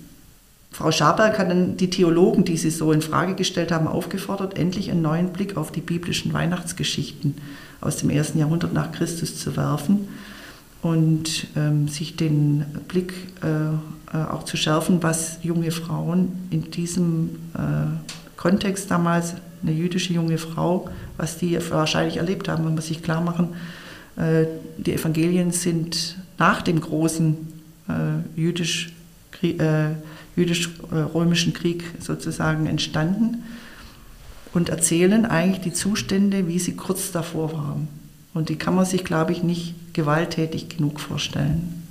Frau 0.77 0.91
Schaberg 0.91 1.39
hat 1.39 1.49
dann 1.49 1.75
die 1.75 1.89
Theologen, 1.89 2.45
die 2.45 2.55
sie 2.55 2.69
so 2.69 2.91
in 2.91 3.01
Frage 3.01 3.33
gestellt 3.33 3.71
haben, 3.71 3.87
aufgefordert, 3.87 4.59
endlich 4.59 4.91
einen 4.91 5.01
neuen 5.01 5.33
Blick 5.33 5.57
auf 5.57 5.71
die 5.71 5.81
biblischen 5.81 6.33
Weihnachtsgeschichten 6.33 7.33
aus 7.81 7.97
dem 7.97 8.11
ersten 8.11 8.37
Jahrhundert 8.37 8.73
nach 8.73 8.91
Christus 8.91 9.39
zu 9.39 9.57
werfen 9.57 10.07
und 10.83 11.47
ähm, 11.55 11.87
sich 11.87 12.15
den 12.15 12.63
Blick 12.87 13.15
äh, 13.41 13.47
äh, 14.15 14.23
auch 14.29 14.43
zu 14.43 14.55
schärfen, 14.55 15.01
was 15.01 15.39
junge 15.41 15.71
Frauen 15.71 16.47
in 16.51 16.69
diesem 16.69 17.31
äh, 17.55 18.37
Kontext 18.39 18.91
damals, 18.91 19.33
eine 19.63 19.71
jüdische 19.71 20.13
junge 20.13 20.37
Frau, 20.37 20.91
was 21.17 21.39
die 21.39 21.57
wahrscheinlich 21.71 22.17
erlebt 22.17 22.47
haben. 22.47 22.63
Man 22.63 22.75
muss 22.75 22.85
sich 22.85 23.01
klar 23.01 23.21
machen, 23.21 23.55
äh, 24.15 24.45
die 24.77 24.93
Evangelien 24.93 25.51
sind 25.51 26.19
nach 26.37 26.61
dem 26.61 26.79
großen 26.79 27.35
äh, 27.89 28.39
jüdisch 28.39 28.93
äh, 29.41 29.95
jüdisch-römischen 30.37 31.53
Krieg 31.53 31.83
sozusagen 31.99 32.67
entstanden 32.67 33.43
und 34.53 34.69
erzählen 34.69 35.25
eigentlich 35.25 35.61
die 35.61 35.73
Zustände, 35.73 36.47
wie 36.47 36.59
sie 36.59 36.75
kurz 36.75 37.11
davor 37.11 37.51
waren. 37.51 37.87
Und 38.33 38.49
die 38.49 38.55
kann 38.55 38.75
man 38.75 38.85
sich, 38.85 39.03
glaube 39.03 39.33
ich, 39.33 39.43
nicht 39.43 39.75
gewalttätig 39.93 40.69
genug 40.69 40.99
vorstellen. 40.99 41.83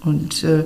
Und 0.00 0.44
äh, 0.44 0.64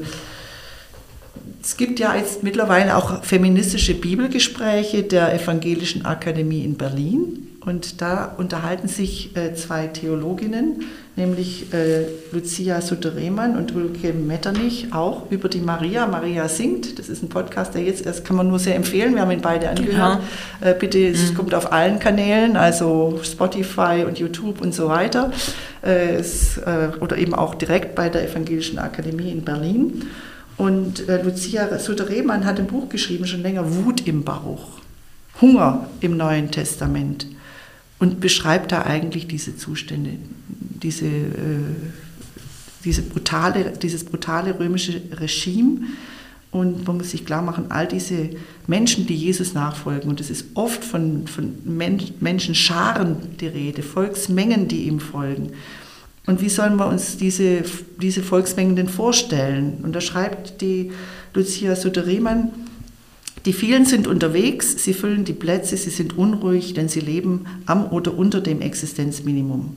es 1.67 1.77
gibt 1.77 1.99
ja 1.99 2.15
jetzt 2.15 2.45
mittlerweile 2.45 2.97
auch 2.97 3.25
feministische 3.25 3.95
Bibelgespräche 3.95 5.03
der 5.03 5.35
Evangelischen 5.35 6.05
Akademie 6.07 6.63
in 6.63 6.77
Berlin. 6.77 7.49
Und 7.59 8.01
da 8.01 8.27
unterhalten 8.39 8.87
sich 8.87 9.37
äh, 9.37 9.53
zwei 9.55 9.89
Theologinnen, 9.89 10.85
nämlich 11.17 11.75
äh, 11.75 12.05
Lucia 12.31 12.81
Sutter-Rehmann 12.81 13.57
und 13.57 13.75
Ulrike 13.75 14.13
Metternich, 14.13 14.93
auch 14.93 15.29
über 15.33 15.49
die 15.49 15.59
Maria. 15.59 16.07
Maria 16.07 16.49
singt. 16.49 17.01
Das 17.01 17.09
ist 17.09 17.25
ein 17.25 17.31
Podcast, 17.31 17.75
der 17.75 17.83
jetzt 17.83 18.07
erst 18.07 18.25
kann 18.25 18.37
man 18.37 18.47
nur 18.47 18.61
sehr 18.61 18.77
empfehlen. 18.77 19.17
Wir 19.17 19.23
haben 19.23 19.33
ihn 19.33 19.41
beide 19.41 19.69
angehört. 19.69 20.21
Genau. 20.61 20.75
Bitte, 20.79 21.05
es 21.05 21.33
mhm. 21.33 21.35
kommt 21.35 21.53
auf 21.53 21.73
allen 21.73 21.99
Kanälen, 21.99 22.57
also 22.57 23.19
Spotify 23.25 24.05
und 24.07 24.21
YouTube 24.21 24.61
und 24.61 24.73
so 24.73 24.87
weiter. 24.87 25.33
Es, 25.83 26.61
oder 27.01 27.19
eben 27.19 27.35
auch 27.35 27.57
direkt 27.57 27.97
bei 27.97 28.09
der 28.09 28.29
Evangelischen 28.29 28.79
Akademie 28.79 29.33
in 29.33 29.43
Berlin. 29.43 30.05
Und 30.57 31.09
äh, 31.09 31.23
Lucia 31.23 31.79
Sutter-Rehmann 31.79 32.45
hat 32.45 32.59
ein 32.59 32.67
Buch 32.67 32.89
geschrieben, 32.89 33.27
schon 33.27 33.43
länger, 33.43 33.75
Wut 33.75 34.07
im 34.07 34.25
Bauch. 34.25 34.79
Hunger 35.41 35.89
im 36.01 36.17
Neuen 36.17 36.51
Testament 36.51 37.27
und 37.99 38.21
beschreibt 38.21 38.73
da 38.73 38.83
eigentlich 38.83 39.27
diese 39.27 39.57
Zustände, 39.57 40.13
diese, 40.49 41.07
äh, 41.07 41.61
diese 42.85 43.03
brutale, 43.03 43.73
dieses 43.83 44.05
brutale 44.05 44.59
römische 44.59 45.01
Regime. 45.13 45.83
Und 46.53 46.87
man 46.87 46.99
muss 46.99 47.11
sich 47.11 47.27
klar 47.27 47.43
machen, 47.43 47.67
all 47.71 47.87
diese 47.87 48.31
Menschen, 48.67 49.07
die 49.07 49.17
Jesus 49.17 49.53
nachfolgen, 49.53 50.09
und 50.09 50.21
es 50.21 50.31
ist 50.31 50.47
oft 50.55 50.85
von, 50.85 51.27
von 51.27 51.59
Menschenscharen 51.65 53.37
die 53.39 53.49
Rede, 53.49 53.83
Volksmengen, 53.83 54.69
die 54.69 54.85
ihm 54.85 55.01
folgen. 55.01 55.53
Und 56.27 56.41
wie 56.41 56.49
sollen 56.49 56.77
wir 56.77 56.89
uns 56.89 57.17
diese, 57.17 57.63
diese 58.03 58.23
Volksmengen 58.23 58.77
denn 58.77 58.89
vorstellen? 58.89 59.79
Und 59.83 59.95
da 59.95 60.01
schreibt 60.01 60.61
die 60.61 60.91
Lucia 61.35 61.77
Sutter-Rehmann, 61.77 62.51
die 63.45 63.53
vielen 63.53 63.87
sind 63.87 64.09
unterwegs, 64.09 64.83
sie 64.83 64.93
füllen 64.93 65.25
die 65.25 65.33
Plätze, 65.33 65.77
sie 65.77 65.91
sind 65.91 66.19
unruhig, 66.19 66.75
denn 66.75 66.89
sie 66.89 66.99
leben 66.99 67.47
am 67.65 67.87
oder 67.93 68.19
unter 68.19 68.41
dem 68.41 68.61
Existenzminimum. 68.61 69.77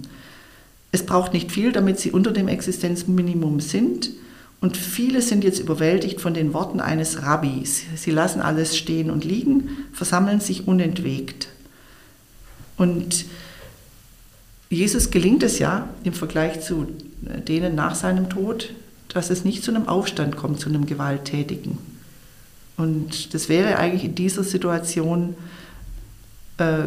Es 0.91 1.05
braucht 1.05 1.33
nicht 1.33 1.51
viel, 1.51 1.71
damit 1.71 1.99
sie 1.99 2.09
unter 2.11 2.31
dem 2.31 2.47
Existenzminimum 2.47 3.59
sind. 3.59 4.09
Und 4.59 4.75
viele 4.75 5.21
sind 5.21 5.43
jetzt 5.43 5.59
überwältigt 5.59 6.19
von 6.19 6.33
den 6.33 6.53
Worten 6.53 6.79
eines 6.79 7.21
Rabbis. 7.21 7.83
Sie 7.95 8.11
lassen 8.11 8.41
alles 8.41 8.75
stehen 8.75 9.11
und 9.11 9.23
liegen, 9.23 9.69
versammeln 9.93 10.39
sich 10.39 10.67
unentwegt. 10.67 11.47
Und 12.75 13.25
Jesus 14.69 15.09
gelingt 15.09 15.43
es 15.43 15.59
ja 15.59 15.89
im 16.03 16.13
Vergleich 16.13 16.61
zu 16.61 16.87
denen 17.47 17.75
nach 17.75 17.95
seinem 17.95 18.29
Tod, 18.29 18.73
dass 19.09 19.29
es 19.29 19.43
nicht 19.43 19.63
zu 19.63 19.71
einem 19.71 19.87
Aufstand 19.87 20.35
kommt, 20.35 20.59
zu 20.59 20.69
einem 20.69 20.85
Gewalttätigen. 20.85 21.77
Und 22.77 23.33
das 23.33 23.49
wäre 23.49 23.77
eigentlich 23.77 24.05
in 24.05 24.15
dieser 24.15 24.43
Situation 24.43 25.35
äh, 26.57 26.83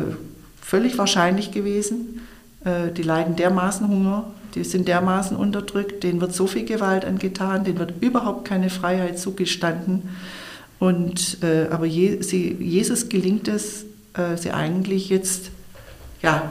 völlig 0.60 0.96
wahrscheinlich 0.96 1.50
gewesen. 1.50 2.22
Äh, 2.64 2.92
die 2.92 3.02
leiden 3.02 3.36
dermaßen 3.36 3.86
Hunger, 3.88 4.32
die 4.54 4.64
sind 4.64 4.86
dermaßen 4.88 5.36
unterdrückt, 5.36 6.04
denen 6.04 6.20
wird 6.20 6.34
so 6.34 6.46
viel 6.46 6.64
Gewalt 6.64 7.04
angetan, 7.04 7.64
denen 7.64 7.78
wird 7.78 7.94
überhaupt 8.00 8.46
keine 8.46 8.70
Freiheit 8.70 9.18
zugestanden. 9.18 10.08
Und, 10.78 11.42
äh, 11.42 11.68
aber 11.70 11.86
Je, 11.86 12.22
sie, 12.22 12.56
Jesus 12.60 13.08
gelingt 13.08 13.48
es, 13.48 13.84
äh, 14.14 14.36
sie 14.36 14.52
eigentlich 14.52 15.08
jetzt 15.08 15.50
ja, 16.22 16.50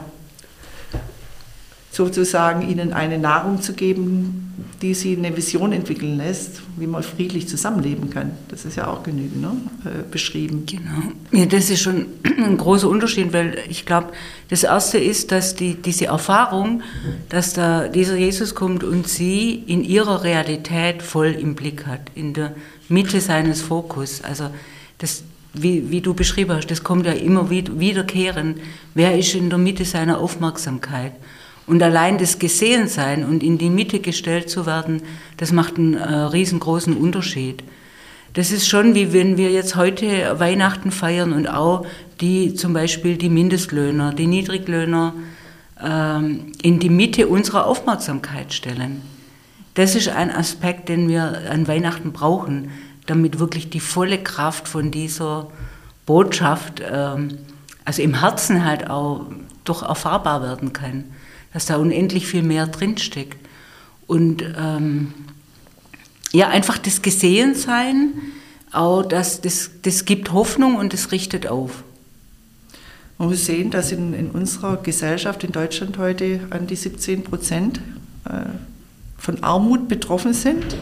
sozusagen 1.92 2.66
ihnen 2.66 2.94
eine 2.94 3.18
Nahrung 3.18 3.60
zu 3.60 3.74
geben, 3.74 4.48
die 4.80 4.94
sie 4.94 5.14
eine 5.14 5.36
Vision 5.36 5.72
entwickeln 5.72 6.16
lässt, 6.16 6.62
wie 6.78 6.86
man 6.86 7.02
friedlich 7.02 7.48
zusammenleben 7.48 8.08
kann. 8.08 8.32
Das 8.48 8.64
ist 8.64 8.76
ja 8.76 8.88
auch 8.88 9.02
genügend 9.02 9.42
ne? 9.42 9.52
äh, 9.84 10.10
beschrieben. 10.10 10.64
Genau. 10.64 11.12
Ja, 11.32 11.44
das 11.44 11.68
ist 11.68 11.82
schon 11.82 12.06
ein 12.38 12.56
großer 12.56 12.88
Unterschied, 12.88 13.34
weil 13.34 13.58
ich 13.68 13.84
glaube, 13.84 14.08
das 14.48 14.64
Erste 14.64 14.98
ist, 14.98 15.32
dass 15.32 15.54
die, 15.54 15.74
diese 15.74 16.06
Erfahrung, 16.06 16.82
dass 17.28 17.52
da 17.52 17.88
dieser 17.88 18.16
Jesus 18.16 18.54
kommt 18.54 18.82
und 18.82 19.06
sie 19.06 19.62
in 19.66 19.84
ihrer 19.84 20.24
Realität 20.24 21.02
voll 21.02 21.36
im 21.38 21.54
Blick 21.54 21.86
hat, 21.86 22.00
in 22.14 22.32
der 22.32 22.54
Mitte 22.88 23.20
seines 23.20 23.60
Fokus. 23.60 24.22
Also 24.22 24.48
das, 24.96 25.24
wie, 25.52 25.90
wie 25.90 26.00
du 26.00 26.14
beschrieben 26.14 26.56
hast, 26.56 26.70
das 26.70 26.82
kommt 26.82 27.04
ja 27.04 27.12
immer 27.12 27.50
wieder, 27.50 27.78
wiederkehrend. 27.78 28.58
Wer 28.94 29.18
ist 29.18 29.34
in 29.34 29.50
der 29.50 29.58
Mitte 29.58 29.84
seiner 29.84 30.18
Aufmerksamkeit? 30.18 31.12
Und 31.66 31.82
allein 31.82 32.18
das 32.18 32.38
Gesehensein 32.38 33.24
und 33.24 33.42
in 33.42 33.56
die 33.56 33.70
Mitte 33.70 34.00
gestellt 34.00 34.50
zu 34.50 34.66
werden, 34.66 35.02
das 35.36 35.52
macht 35.52 35.78
einen 35.78 35.94
äh, 35.94 36.02
riesengroßen 36.02 36.96
Unterschied. 36.96 37.62
Das 38.34 38.50
ist 38.50 38.66
schon 38.66 38.94
wie 38.94 39.12
wenn 39.12 39.36
wir 39.36 39.50
jetzt 39.50 39.76
heute 39.76 40.38
Weihnachten 40.40 40.90
feiern 40.90 41.32
und 41.32 41.48
auch 41.48 41.86
die 42.20 42.54
zum 42.54 42.72
Beispiel 42.72 43.16
die 43.16 43.28
Mindestlöhner, 43.28 44.12
die 44.12 44.26
Niedriglöhner 44.26 45.14
ähm, 45.80 46.52
in 46.62 46.78
die 46.78 46.88
Mitte 46.88 47.28
unserer 47.28 47.66
Aufmerksamkeit 47.66 48.52
stellen. 48.52 49.02
Das 49.74 49.94
ist 49.94 50.08
ein 50.08 50.30
Aspekt, 50.30 50.88
den 50.88 51.08
wir 51.08 51.42
an 51.50 51.68
Weihnachten 51.68 52.12
brauchen, 52.12 52.70
damit 53.06 53.38
wirklich 53.38 53.70
die 53.70 53.80
volle 53.80 54.18
Kraft 54.18 54.66
von 54.66 54.90
dieser 54.90 55.48
Botschaft, 56.06 56.82
ähm, 56.90 57.38
also 57.84 58.02
im 58.02 58.20
Herzen 58.20 58.64
halt 58.64 58.88
auch 58.90 59.26
doch 59.64 59.82
erfahrbar 59.82 60.42
werden 60.42 60.72
kann 60.72 61.04
dass 61.52 61.66
da 61.66 61.76
unendlich 61.76 62.26
viel 62.26 62.42
mehr 62.42 62.66
drinsteckt. 62.66 63.38
Und 64.06 64.42
ähm, 64.56 65.14
ja, 66.32 66.48
einfach 66.48 66.78
das 66.78 67.02
Gesehensein, 67.02 68.12
auch 68.72 69.02
das, 69.02 69.40
das, 69.40 69.70
das 69.82 70.04
gibt 70.04 70.32
Hoffnung 70.32 70.76
und 70.76 70.92
das 70.92 71.12
richtet 71.12 71.46
auf. 71.46 71.84
Man 73.18 73.28
muss 73.28 73.46
sehen, 73.46 73.70
dass 73.70 73.92
in, 73.92 74.14
in 74.14 74.30
unserer 74.30 74.78
Gesellschaft 74.78 75.44
in 75.44 75.52
Deutschland 75.52 75.98
heute 75.98 76.40
an 76.50 76.66
die 76.66 76.76
17 76.76 77.22
Prozent 77.22 77.80
äh, 78.24 78.46
von 79.18 79.42
Armut 79.42 79.88
betroffen 79.88 80.34
sind 80.34 80.76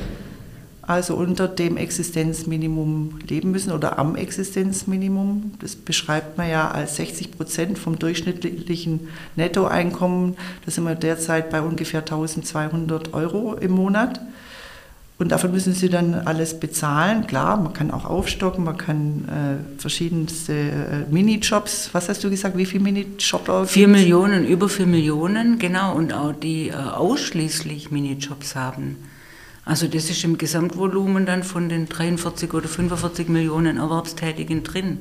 also 0.90 1.14
unter 1.14 1.46
dem 1.46 1.76
Existenzminimum 1.76 3.20
leben 3.28 3.52
müssen 3.52 3.70
oder 3.70 3.98
am 4.00 4.16
Existenzminimum. 4.16 5.52
Das 5.60 5.76
beschreibt 5.76 6.36
man 6.36 6.50
ja 6.50 6.68
als 6.68 6.96
60 6.96 7.30
Prozent 7.30 7.78
vom 7.78 7.96
durchschnittlichen 7.96 9.08
Nettoeinkommen. 9.36 10.36
Da 10.64 10.70
sind 10.72 10.82
wir 10.82 10.96
derzeit 10.96 11.50
bei 11.50 11.62
ungefähr 11.62 12.00
1200 12.00 13.14
Euro 13.14 13.54
im 13.54 13.70
Monat. 13.70 14.20
Und 15.18 15.30
dafür 15.30 15.50
müssen 15.50 15.74
sie 15.74 15.90
dann 15.90 16.14
alles 16.14 16.58
bezahlen. 16.58 17.26
Klar, 17.26 17.58
man 17.58 17.72
kann 17.72 17.92
auch 17.92 18.06
aufstocken, 18.06 18.64
man 18.64 18.76
kann 18.76 19.28
äh, 19.28 19.80
verschiedenste 19.80 20.52
äh, 20.52 21.12
Minijobs. 21.12 21.90
Was 21.92 22.08
hast 22.08 22.24
du 22.24 22.30
gesagt? 22.30 22.56
Wie 22.56 22.66
viele 22.66 22.82
Minijobber? 22.82 23.66
Vier 23.66 23.86
Millionen, 23.86 24.44
über 24.44 24.68
vier 24.68 24.86
Millionen, 24.86 25.58
genau. 25.58 25.94
Und 25.94 26.14
auch 26.14 26.32
die 26.32 26.70
äh, 26.70 26.72
ausschließlich 26.72 27.90
Minijobs 27.92 28.56
haben. 28.56 28.96
Also 29.70 29.86
das 29.86 30.10
ist 30.10 30.24
im 30.24 30.36
Gesamtvolumen 30.36 31.26
dann 31.26 31.44
von 31.44 31.68
den 31.68 31.88
43 31.88 32.52
oder 32.54 32.66
45 32.66 33.28
Millionen 33.28 33.76
Erwerbstätigen 33.76 34.64
drin. 34.64 34.98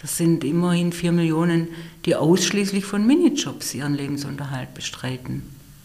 Das 0.00 0.16
sind 0.16 0.44
immerhin 0.44 0.92
4 0.92 1.12
Millionen, 1.12 1.68
die 2.06 2.16
ausschließlich 2.16 2.86
von 2.86 3.06
Minijobs 3.06 3.74
ihren 3.74 3.92
Lebensunterhalt 3.92 4.72
bestreiten. 4.72 5.42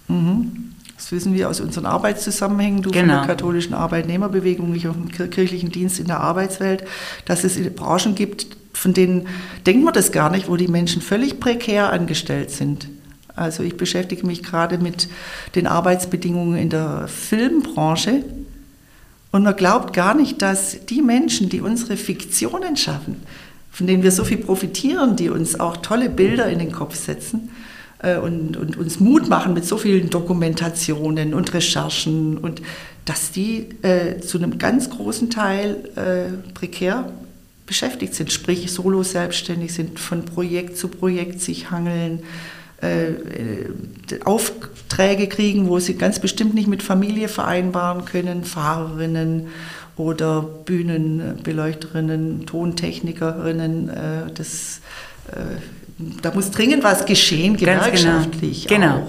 Mhm. 0.08 0.72
Das 0.96 1.12
wissen 1.12 1.34
wir 1.34 1.50
aus 1.50 1.60
unseren 1.60 1.86
Arbeitszusammenhängen, 1.86 2.82
du 2.82 2.92
genau. 2.92 3.02
von 3.02 3.08
der 3.10 3.16
genau. 3.18 3.28
katholischen 3.28 3.74
Arbeitnehmerbewegung, 3.74 4.74
ich 4.74 4.88
auch 4.88 4.96
im 4.96 5.12
kirchlichen 5.12 5.74
Dienst 5.74 6.00
in 6.00 6.08
der 6.08 6.22
Arbeitswelt, 6.22 6.86
dass 7.26 7.44
es 7.44 7.58
Branchen 7.76 8.16
gibt, 8.16 8.48
von 8.72 8.94
denen 8.94 9.28
denkt 9.66 9.84
man 9.84 9.94
das 9.94 10.14
gar 10.14 10.30
nicht, 10.30 10.48
wo 10.48 10.56
die 10.56 10.70
Menschen 10.70 11.02
völlig 11.02 11.42
prekär 11.42 11.92
angestellt 11.92 12.52
sind. 12.52 12.88
Also 13.36 13.64
ich 13.64 13.78
beschäftige 13.78 14.26
mich 14.26 14.44
gerade 14.44 14.78
mit 14.78 15.08
den 15.56 15.68
Arbeitsbedingungen 15.68 16.58
in 16.58 16.70
der 16.70 17.08
Filmbranche. 17.08 18.24
Und 19.32 19.44
man 19.44 19.56
glaubt 19.56 19.94
gar 19.94 20.14
nicht, 20.14 20.42
dass 20.42 20.86
die 20.86 21.02
Menschen, 21.02 21.50
die 21.50 21.62
unsere 21.62 21.98
Fiktionen 21.98 22.78
schaffen, 22.78 23.24
von 23.72 23.88
denen 23.88 24.04
wir 24.04 24.12
so 24.12 24.24
viel 24.24 24.38
profitieren, 24.38 25.16
die 25.16 25.30
uns 25.30 25.60
auch 25.60 25.78
tolle 25.78 26.10
Bilder 26.10 26.48
in 26.50 26.60
den 26.60 26.72
Kopf 26.72 26.96
setzen 26.96 27.50
äh, 28.04 28.18
und, 28.18 28.56
und 28.56 28.78
uns 28.78 29.00
Mut 29.00 29.28
machen 29.28 29.56
mit 29.56 29.66
so 29.66 29.78
vielen 29.78 30.12
Dokumentationen 30.12 31.34
und 31.34 31.52
Recherchen 31.56 32.38
und 32.38 32.62
dass 33.06 33.32
die 33.32 33.70
äh, 33.82 34.20
zu 34.20 34.38
einem 34.38 34.60
ganz 34.60 34.92
großen 34.92 35.32
Teil 35.32 35.90
äh, 35.96 36.52
prekär 36.54 37.12
beschäftigt 37.66 38.14
sind, 38.14 38.32
sprich 38.32 38.72
solo 38.72 39.04
selbstständig 39.04 39.74
sind, 39.74 40.00
von 40.00 40.26
Projekt 40.26 40.78
zu 40.78 40.90
Projekt 40.90 41.42
sich 41.42 41.72
hangeln, 41.72 42.20
Aufträge 44.26 45.28
kriegen, 45.28 45.68
wo 45.68 45.80
sie 45.80 45.96
ganz 45.96 46.20
bestimmt 46.20 46.54
nicht 46.54 46.68
mit 46.68 46.84
Familie 46.84 47.28
vereinbaren 47.28 48.06
können, 48.06 48.44
Fahrerinnen 48.44 49.48
oder 49.96 50.42
Bühnenbeleuchterinnen, 50.42 52.46
Tontechnikerinnen. 52.46 53.90
Äh, 53.90 54.32
das, 54.34 54.82
äh, 55.32 55.58
da 56.22 56.34
muss 56.34 56.52
dringend 56.52 56.84
was 56.84 57.06
geschehen, 57.06 57.58
genau. 57.58 57.74
gewerkschaftlich 57.74 58.68
genau. 58.68 58.98
genau. 58.98 59.08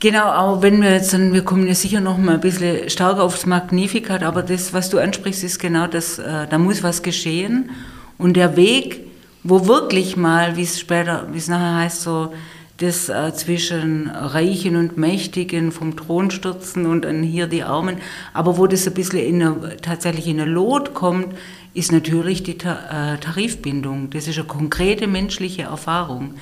Genau, 0.00 0.24
aber 0.24 0.62
wenn 0.62 0.82
wir 0.82 0.90
jetzt 0.90 1.12
dann, 1.12 1.32
wir 1.32 1.44
kommen 1.44 1.68
ja 1.68 1.76
sicher 1.76 2.00
noch 2.00 2.18
mal 2.18 2.34
ein 2.34 2.40
bisschen 2.40 2.90
stärker 2.90 3.22
aufs 3.22 3.46
Magnificat, 3.46 4.24
aber 4.24 4.42
das, 4.42 4.72
was 4.72 4.90
du 4.90 4.98
ansprichst, 4.98 5.44
ist 5.44 5.60
genau 5.60 5.86
das, 5.86 6.18
äh, 6.18 6.48
da 6.50 6.58
muss 6.58 6.82
was 6.82 7.04
geschehen. 7.04 7.70
Und 8.18 8.34
der 8.34 8.56
Weg, 8.56 9.11
wo 9.44 9.66
wirklich 9.66 10.16
mal, 10.16 10.56
wie 10.56 10.62
es 10.62 10.78
später, 10.78 11.26
wie 11.32 11.38
es 11.38 11.48
nachher 11.48 11.76
heißt, 11.76 12.02
so 12.02 12.32
das 12.78 13.08
äh, 13.08 13.32
zwischen 13.34 14.08
Reichen 14.10 14.76
und 14.76 14.96
Mächtigen 14.96 15.72
vom 15.72 15.96
Thron 15.96 16.30
stürzen 16.30 16.86
und 16.86 17.04
dann 17.04 17.22
hier 17.22 17.46
die 17.46 17.62
Armen, 17.62 17.98
aber 18.32 18.58
wo 18.58 18.66
das 18.66 18.86
ein 18.86 18.94
bisschen 18.94 19.20
in 19.20 19.42
eine, 19.42 19.76
tatsächlich 19.76 20.26
in 20.26 20.40
eine 20.40 20.50
Lot 20.50 20.94
kommt, 20.94 21.34
ist 21.74 21.92
natürlich 21.92 22.42
die 22.42 22.58
Ta 22.58 23.14
äh, 23.14 23.18
Tarifbindung. 23.18 24.10
Das 24.10 24.26
ist 24.28 24.38
eine 24.38 24.46
konkrete 24.46 25.06
menschliche 25.06 25.62
Erfahrung. 25.62 26.34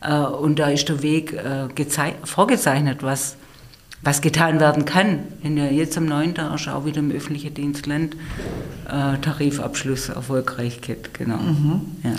Äh, 0.00 0.18
und 0.18 0.58
da 0.58 0.68
ist 0.68 0.88
der 0.88 1.02
Weg 1.02 1.32
äh, 1.32 1.68
vorgezeichnet, 2.24 3.02
was, 3.02 3.36
was 4.02 4.20
getan 4.20 4.60
werden 4.60 4.84
kann. 4.84 5.20
Wenn 5.42 5.56
ja 5.56 5.66
jetzt 5.66 5.96
am 5.96 6.06
9. 6.06 6.34
ist 6.54 6.68
auch 6.68 6.84
wieder 6.84 6.98
im 6.98 7.10
öffentlichen 7.10 7.54
Dienstland 7.54 8.16
äh, 8.86 9.18
Tarifabschluss 9.18 10.08
erfolgreich 10.08 10.80
geht. 10.80 11.14
Genau. 11.14 11.38
Mhm. 11.38 11.80
Ja. 12.04 12.10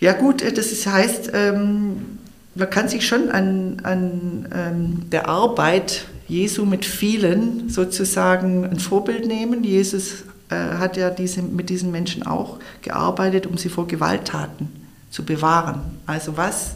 ja. 0.00 0.12
gut, 0.12 0.42
das 0.42 0.72
ist, 0.72 0.86
heißt, 0.86 1.30
ähm, 1.34 2.18
man 2.54 2.70
kann 2.70 2.88
sich 2.88 3.06
schon 3.06 3.30
an, 3.30 3.80
an 3.82 4.48
ähm, 4.54 5.10
der 5.10 5.28
Arbeit 5.28 6.06
Jesu 6.28 6.64
mit 6.64 6.84
vielen 6.84 7.68
sozusagen 7.68 8.64
ein 8.64 8.78
Vorbild 8.78 9.26
nehmen. 9.26 9.64
Jesus 9.64 10.24
äh, 10.48 10.54
hat 10.78 10.96
ja 10.96 11.10
diese, 11.10 11.42
mit 11.42 11.68
diesen 11.68 11.90
Menschen 11.90 12.26
auch 12.26 12.58
gearbeitet, 12.80 13.46
um 13.46 13.58
sie 13.58 13.68
vor 13.68 13.86
Gewalttaten 13.86 14.68
zu 15.10 15.24
bewahren. 15.24 15.82
Also 16.06 16.36
was, 16.36 16.74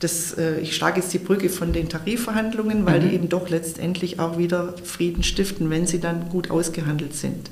das, 0.00 0.34
äh, 0.34 0.60
ich 0.60 0.76
schlage 0.76 1.00
jetzt 1.00 1.12
die 1.12 1.18
Brücke 1.18 1.48
von 1.48 1.72
den 1.72 1.88
Tarifverhandlungen, 1.88 2.84
weil 2.84 3.00
mhm. 3.00 3.08
die 3.08 3.14
eben 3.14 3.28
doch 3.28 3.48
letztendlich 3.48 4.20
auch 4.20 4.38
wieder 4.38 4.74
Frieden 4.84 5.22
stiften, 5.22 5.70
wenn 5.70 5.86
sie 5.86 6.00
dann 6.00 6.28
gut 6.28 6.50
ausgehandelt 6.50 7.14
sind. 7.14 7.50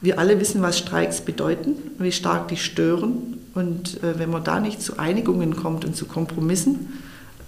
Wir 0.00 0.18
alle 0.18 0.38
wissen, 0.38 0.62
was 0.62 0.78
Streiks 0.78 1.22
bedeuten, 1.22 1.76
wie 1.98 2.12
stark 2.12 2.48
die 2.48 2.56
stören. 2.56 3.38
Und 3.54 4.02
äh, 4.02 4.18
wenn 4.18 4.30
man 4.30 4.44
da 4.44 4.60
nicht 4.60 4.82
zu 4.82 4.98
Einigungen 4.98 5.56
kommt 5.56 5.84
und 5.84 5.96
zu 5.96 6.06
Kompromissen, 6.06 7.00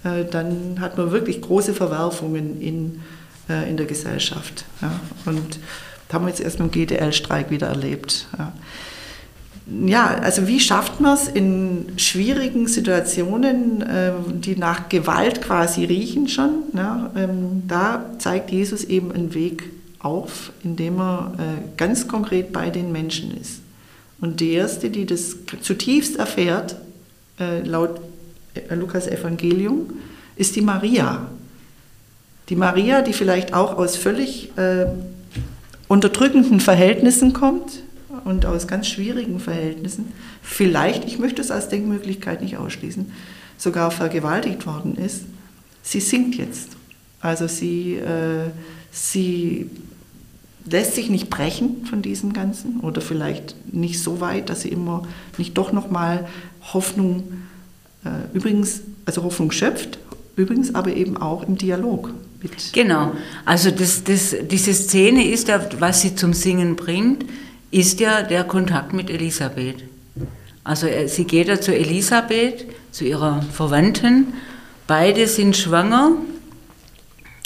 äh, 0.03 0.25
dann 0.25 0.79
hat 0.79 0.97
man 0.97 1.11
wirklich 1.11 1.41
große 1.41 1.73
Verwerfungen 1.73 2.59
in, 2.59 3.01
äh, 3.49 3.69
in 3.69 3.77
der 3.77 3.85
Gesellschaft. 3.85 4.65
Ja. 4.81 4.99
Und 5.25 5.59
das 6.07 6.13
haben 6.13 6.25
wir 6.25 6.29
jetzt 6.29 6.41
erst 6.41 6.59
mit 6.59 6.73
dem 6.73 6.87
GDL-Streik 6.87 7.51
wieder 7.51 7.67
erlebt. 7.67 8.27
Ja 8.37 8.53
ja, 9.85 10.07
also 10.21 10.47
wie 10.47 10.59
schafft 10.59 11.01
man 11.01 11.13
es 11.13 11.27
in 11.27 11.87
schwierigen 11.97 12.67
Situationen, 12.67 13.81
äh, 13.81 14.11
die 14.33 14.55
nach 14.55 14.87
Gewalt 14.87 15.41
quasi 15.41 15.83
riechen 15.83 16.29
schon? 16.29 16.63
Ne? 16.71 17.11
Ähm, 17.15 17.63
da 17.67 18.05
zeigt 18.17 18.51
Jesus 18.51 18.85
eben 18.85 19.11
einen 19.11 19.33
Weg 19.33 19.63
auf, 19.99 20.51
indem 20.63 20.99
er 20.99 21.33
äh, 21.37 21.43
ganz 21.75 22.07
konkret 22.07 22.53
bei 22.53 22.69
den 22.69 22.91
Menschen 22.91 23.35
ist. 23.37 23.59
Und 24.21 24.39
die 24.39 24.53
erste, 24.53 24.89
die 24.89 25.05
das 25.05 25.35
zutiefst 25.61 26.15
erfährt, 26.17 26.77
äh, 27.39 27.61
laut 27.61 27.99
Lukas 28.69 29.07
Evangelium, 29.07 29.91
ist 30.35 30.55
die 30.55 30.61
Maria. 30.61 31.27
Die 32.49 32.55
Maria, 32.55 33.01
die 33.01 33.13
vielleicht 33.13 33.53
auch 33.53 33.77
aus 33.77 33.97
völlig 33.97 34.51
unterdrückenden 35.87 36.59
Verhältnissen 36.59 37.33
kommt, 37.33 37.83
und 38.27 38.45
aus 38.45 38.67
ganz 38.67 38.87
schwierigen 38.87 39.39
Verhältnissen, 39.39 40.11
vielleicht, 40.41 41.05
ich 41.05 41.17
möchte 41.17 41.41
es 41.41 41.49
als 41.49 41.69
Denkmöglichkeit 41.69 42.41
nicht 42.41 42.57
ausschließen, 42.57 43.11
sogar 43.57 43.89
vergewaltigt 43.89 44.67
worden 44.67 44.95
ist, 44.95 45.23
sie 45.81 46.01
singt 46.01 46.35
jetzt. 46.35 46.71
Also 47.21 47.47
sie, 47.47 47.95
äh, 47.95 48.49
sie 48.91 49.69
lässt 50.69 50.95
sich 50.95 51.09
nicht 51.09 51.29
brechen 51.29 51.85
von 51.85 52.01
diesem 52.01 52.33
Ganzen 52.33 52.81
oder 52.81 52.99
vielleicht 52.99 53.55
nicht 53.73 54.03
so 54.03 54.19
weit, 54.19 54.49
dass 54.49 54.61
sie 54.61 54.69
immer 54.69 55.07
nicht 55.37 55.57
doch 55.57 55.71
nochmal 55.71 56.27
Hoffnung, 56.73 57.23
äh, 58.03 58.09
übrigens, 58.35 58.81
also 59.05 59.23
Hoffnung 59.23 59.51
schöpft, 59.51 59.99
übrigens 60.35 60.75
aber 60.75 60.93
eben 60.93 61.15
auch 61.15 61.47
im 61.47 61.57
Dialog. 61.57 62.13
Mit 62.41 62.73
genau, 62.73 63.13
also 63.45 63.71
das, 63.71 64.03
das, 64.03 64.35
diese 64.51 64.73
Szene 64.73 65.27
ist 65.27 65.49
was 65.79 66.01
sie 66.01 66.13
zum 66.13 66.33
Singen 66.33 66.75
bringt, 66.75 67.25
ist 67.71 67.99
ja 67.99 68.21
der 68.21 68.43
Kontakt 68.43 68.93
mit 68.93 69.09
Elisabeth. 69.09 69.83
Also 70.63 70.87
äh, 70.87 71.07
sie 71.07 71.25
geht 71.25 71.47
ja 71.47 71.59
zu 71.59 71.75
Elisabeth, 71.75 72.65
zu 72.91 73.05
ihrer 73.05 73.41
Verwandten. 73.41 74.33
Beide 74.85 75.27
sind 75.27 75.55
schwanger. 75.55 76.11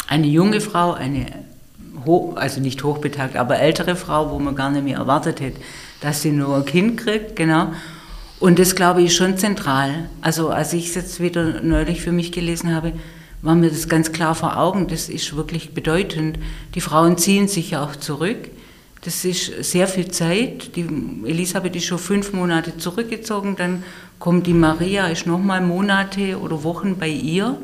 Eine 0.08 0.28
junge 0.28 0.60
Frau, 0.60 0.94
eine 0.94 1.28
hoch, 2.06 2.36
also 2.36 2.60
nicht 2.60 2.84
hochbetagt, 2.84 3.38
aber 3.38 3.60
ältere 3.60 3.96
Frau, 3.96 4.32
wo 4.32 4.40
man 4.40 4.56
gar 4.56 4.70
nicht 4.72 4.84
mehr 4.84 4.98
erwartet 4.98 5.40
hätte, 5.40 5.62
dass 6.02 6.22
sie 6.22 6.32
nur 6.32 6.56
ein 6.58 6.66
Kind 6.66 6.98
kriegt, 6.98 7.36
genau. 7.36 7.72
Und 8.40 8.58
das 8.58 8.76
glaube 8.76 9.04
ich 9.04 9.16
schon 9.16 9.38
zentral. 9.38 10.10
Also 10.22 10.50
als 10.50 10.74
ich 10.74 10.88
es 10.88 10.96
jetzt 10.96 11.20
wieder 11.20 11.62
neulich 11.62 12.02
für 12.02 12.12
mich 12.12 12.32
gelesen 12.32 12.74
habe, 12.74 12.94
war 13.44 13.56
mir 13.56 13.70
das 13.70 13.88
ganz 13.88 14.12
klar 14.12 14.34
vor 14.34 14.58
Augen. 14.58 14.88
Das 14.88 15.10
ist 15.10 15.36
wirklich 15.36 15.74
bedeutend. 15.74 16.40
Die 16.74 16.82
Frauen 16.82 17.18
ziehen 17.18 17.48
sich 17.48 17.72
ja 17.72 17.84
auch 17.84 17.96
zurück. 17.96 18.50
Das 19.04 19.26
ist 19.26 19.64
sehr 19.64 19.88
viel 19.88 20.10
Zeit. 20.10 20.76
Die 20.76 20.88
Elisabeth 21.26 21.76
ist 21.76 21.86
schon 21.86 21.98
fünf 21.98 22.34
Monate 22.34 22.78
zurückgezogen, 22.78 23.56
dann 23.56 23.84
kommt 24.20 24.46
die 24.46 24.54
Maria, 24.54 25.08
ist 25.08 25.26
nochmal 25.26 25.62
Monate 25.62 26.40
oder 26.40 26.64
Wochen 26.64 26.98
bei 26.98 27.10
ihr. 27.10 27.58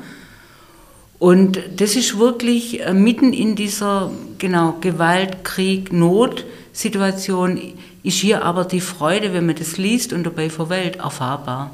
Und 1.19 1.59
das 1.75 1.95
ist 1.95 2.17
wirklich 2.17 2.81
äh, 2.81 2.93
mitten 2.93 3.33
in 3.33 3.55
dieser 3.55 4.11
genau 4.37 4.77
Gewalt, 4.81 5.43
Krieg, 5.43 5.91
Notsituation 5.91 7.59
ist 8.03 8.19
hier 8.19 8.43
aber 8.43 8.65
die 8.65 8.81
Freude, 8.81 9.33
wenn 9.33 9.45
man 9.45 9.55
das 9.55 9.77
liest 9.77 10.13
und 10.13 10.23
dabei 10.23 10.49
verweilt, 10.49 10.97
erfahrbar. 10.97 11.71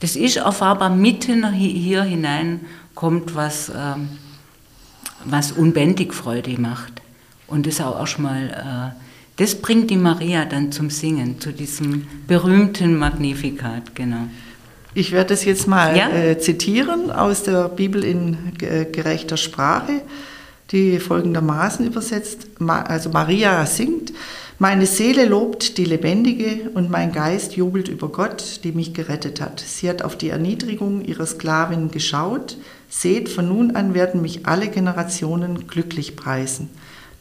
Das 0.00 0.16
ist 0.16 0.36
erfahrbar, 0.36 0.90
mitten 0.90 1.50
hier 1.52 2.02
hinein 2.02 2.60
kommt 2.94 3.34
was, 3.34 3.70
ähm, 3.70 4.08
was 5.24 5.52
unbändig 5.52 6.12
Freude 6.14 6.60
macht. 6.60 7.00
Und 7.48 7.66
das 7.66 7.80
auch 7.80 7.98
erstmal, 7.98 8.48
äh, 8.48 9.00
das 9.36 9.54
bringt 9.56 9.90
die 9.90 9.96
Maria 9.96 10.44
dann 10.44 10.72
zum 10.72 10.90
Singen, 10.90 11.40
zu 11.40 11.52
diesem 11.52 12.06
berühmten 12.26 12.96
Magnificat, 12.96 13.94
genau. 13.94 14.28
Ich 14.94 15.12
werde 15.12 15.34
es 15.34 15.44
jetzt 15.44 15.68
mal 15.68 15.96
ja? 15.96 16.08
äh, 16.08 16.38
zitieren 16.38 17.10
aus 17.10 17.42
der 17.42 17.68
Bibel 17.68 18.02
in 18.02 18.38
äh, 18.62 18.86
gerechter 18.86 19.36
Sprache, 19.36 20.00
die 20.70 20.98
folgendermaßen 20.98 21.86
übersetzt. 21.86 22.48
Also 22.58 23.10
Maria 23.10 23.66
singt, 23.66 24.14
meine 24.58 24.86
Seele 24.86 25.26
lobt 25.26 25.76
die 25.76 25.84
Lebendige 25.84 26.70
und 26.72 26.90
mein 26.90 27.12
Geist 27.12 27.56
jubelt 27.56 27.88
über 27.88 28.08
Gott, 28.08 28.60
die 28.64 28.72
mich 28.72 28.94
gerettet 28.94 29.42
hat. 29.42 29.60
Sie 29.60 29.86
hat 29.90 30.00
auf 30.00 30.16
die 30.16 30.30
Erniedrigung 30.30 31.04
ihrer 31.04 31.26
Sklavin 31.26 31.90
geschaut. 31.90 32.56
Seht, 32.88 33.28
von 33.28 33.48
nun 33.48 33.76
an 33.76 33.92
werden 33.92 34.22
mich 34.22 34.46
alle 34.46 34.68
Generationen 34.68 35.66
glücklich 35.66 36.16
preisen 36.16 36.70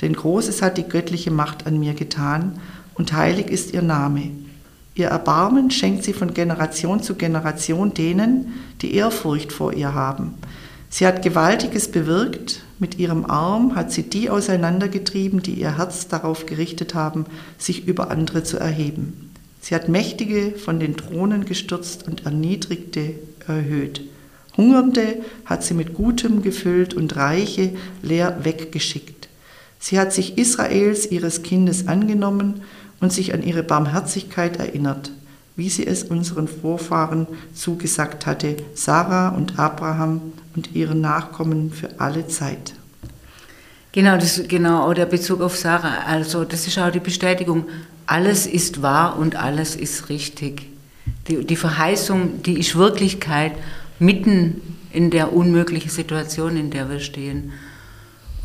denn 0.01 0.13
Großes 0.13 0.61
hat 0.61 0.77
die 0.77 0.87
göttliche 0.87 1.31
Macht 1.31 1.67
an 1.67 1.79
mir 1.79 1.93
getan 1.93 2.59
und 2.95 3.13
heilig 3.13 3.47
ist 3.47 3.73
ihr 3.73 3.81
Name. 3.81 4.31
Ihr 4.95 5.07
Erbarmen 5.07 5.71
schenkt 5.71 6.03
sie 6.03 6.13
von 6.13 6.33
Generation 6.33 7.03
zu 7.03 7.15
Generation 7.15 7.93
denen, 7.93 8.53
die 8.81 8.95
Ehrfurcht 8.95 9.51
vor 9.51 9.73
ihr 9.73 9.93
haben. 9.93 10.35
Sie 10.89 11.05
hat 11.05 11.21
Gewaltiges 11.21 11.91
bewirkt, 11.91 12.61
mit 12.79 12.97
ihrem 12.99 13.25
Arm 13.25 13.75
hat 13.75 13.91
sie 13.91 14.03
die 14.03 14.29
auseinandergetrieben, 14.29 15.41
die 15.41 15.55
ihr 15.55 15.77
Herz 15.77 16.07
darauf 16.07 16.45
gerichtet 16.45 16.95
haben, 16.95 17.25
sich 17.57 17.87
über 17.87 18.11
andere 18.11 18.43
zu 18.43 18.57
erheben. 18.57 19.31
Sie 19.59 19.75
hat 19.75 19.89
Mächtige 19.89 20.51
von 20.51 20.79
den 20.79 20.95
Thronen 20.95 21.45
gestürzt 21.45 22.07
und 22.07 22.25
Erniedrigte 22.25 23.15
erhöht. 23.47 24.01
Hungernde 24.55 25.17
hat 25.43 25.63
sie 25.63 25.73
mit 25.73 25.93
Gutem 25.93 26.41
gefüllt 26.41 26.93
und 26.93 27.15
Reiche 27.15 27.71
leer 28.01 28.37
weggeschickt. 28.43 29.27
Sie 29.85 29.99
hat 29.99 30.11
sich 30.11 30.39
Israels, 30.39 31.11
ihres 31.11 31.43
Kindes, 31.43 31.87
angenommen 31.87 32.63
und 33.01 33.13
sich 33.13 33.35
an 33.35 33.43
ihre 33.43 33.61
Barmherzigkeit 33.61 34.57
erinnert, 34.57 35.11
wie 35.55 35.69
sie 35.69 35.85
es 35.85 36.03
unseren 36.05 36.47
Vorfahren 36.47 37.27
zugesagt 37.53 38.25
hatte, 38.25 38.57
Sarah 38.73 39.29
und 39.29 39.59
Abraham 39.59 40.33
und 40.55 40.73
ihren 40.73 41.01
Nachkommen 41.01 41.71
für 41.71 41.99
alle 41.99 42.27
Zeit. 42.27 42.73
Genau, 43.91 44.17
das, 44.17 44.41
genau, 44.47 44.91
der 44.95 45.05
Bezug 45.05 45.41
auf 45.41 45.55
Sarah. 45.55 45.99
Also, 46.07 46.45
das 46.45 46.65
ist 46.65 46.79
auch 46.79 46.89
die 46.89 46.99
Bestätigung, 46.99 47.65
alles 48.07 48.47
ist 48.47 48.81
wahr 48.81 49.19
und 49.19 49.35
alles 49.35 49.75
ist 49.75 50.09
richtig. 50.09 50.63
Die, 51.27 51.45
die 51.45 51.55
Verheißung, 51.55 52.41
die 52.41 52.59
ist 52.59 52.75
Wirklichkeit 52.75 53.51
mitten 53.99 54.61
in 54.91 55.11
der 55.11 55.31
unmöglichen 55.31 55.91
Situation, 55.91 56.57
in 56.57 56.71
der 56.71 56.89
wir 56.89 56.99
stehen. 56.99 57.51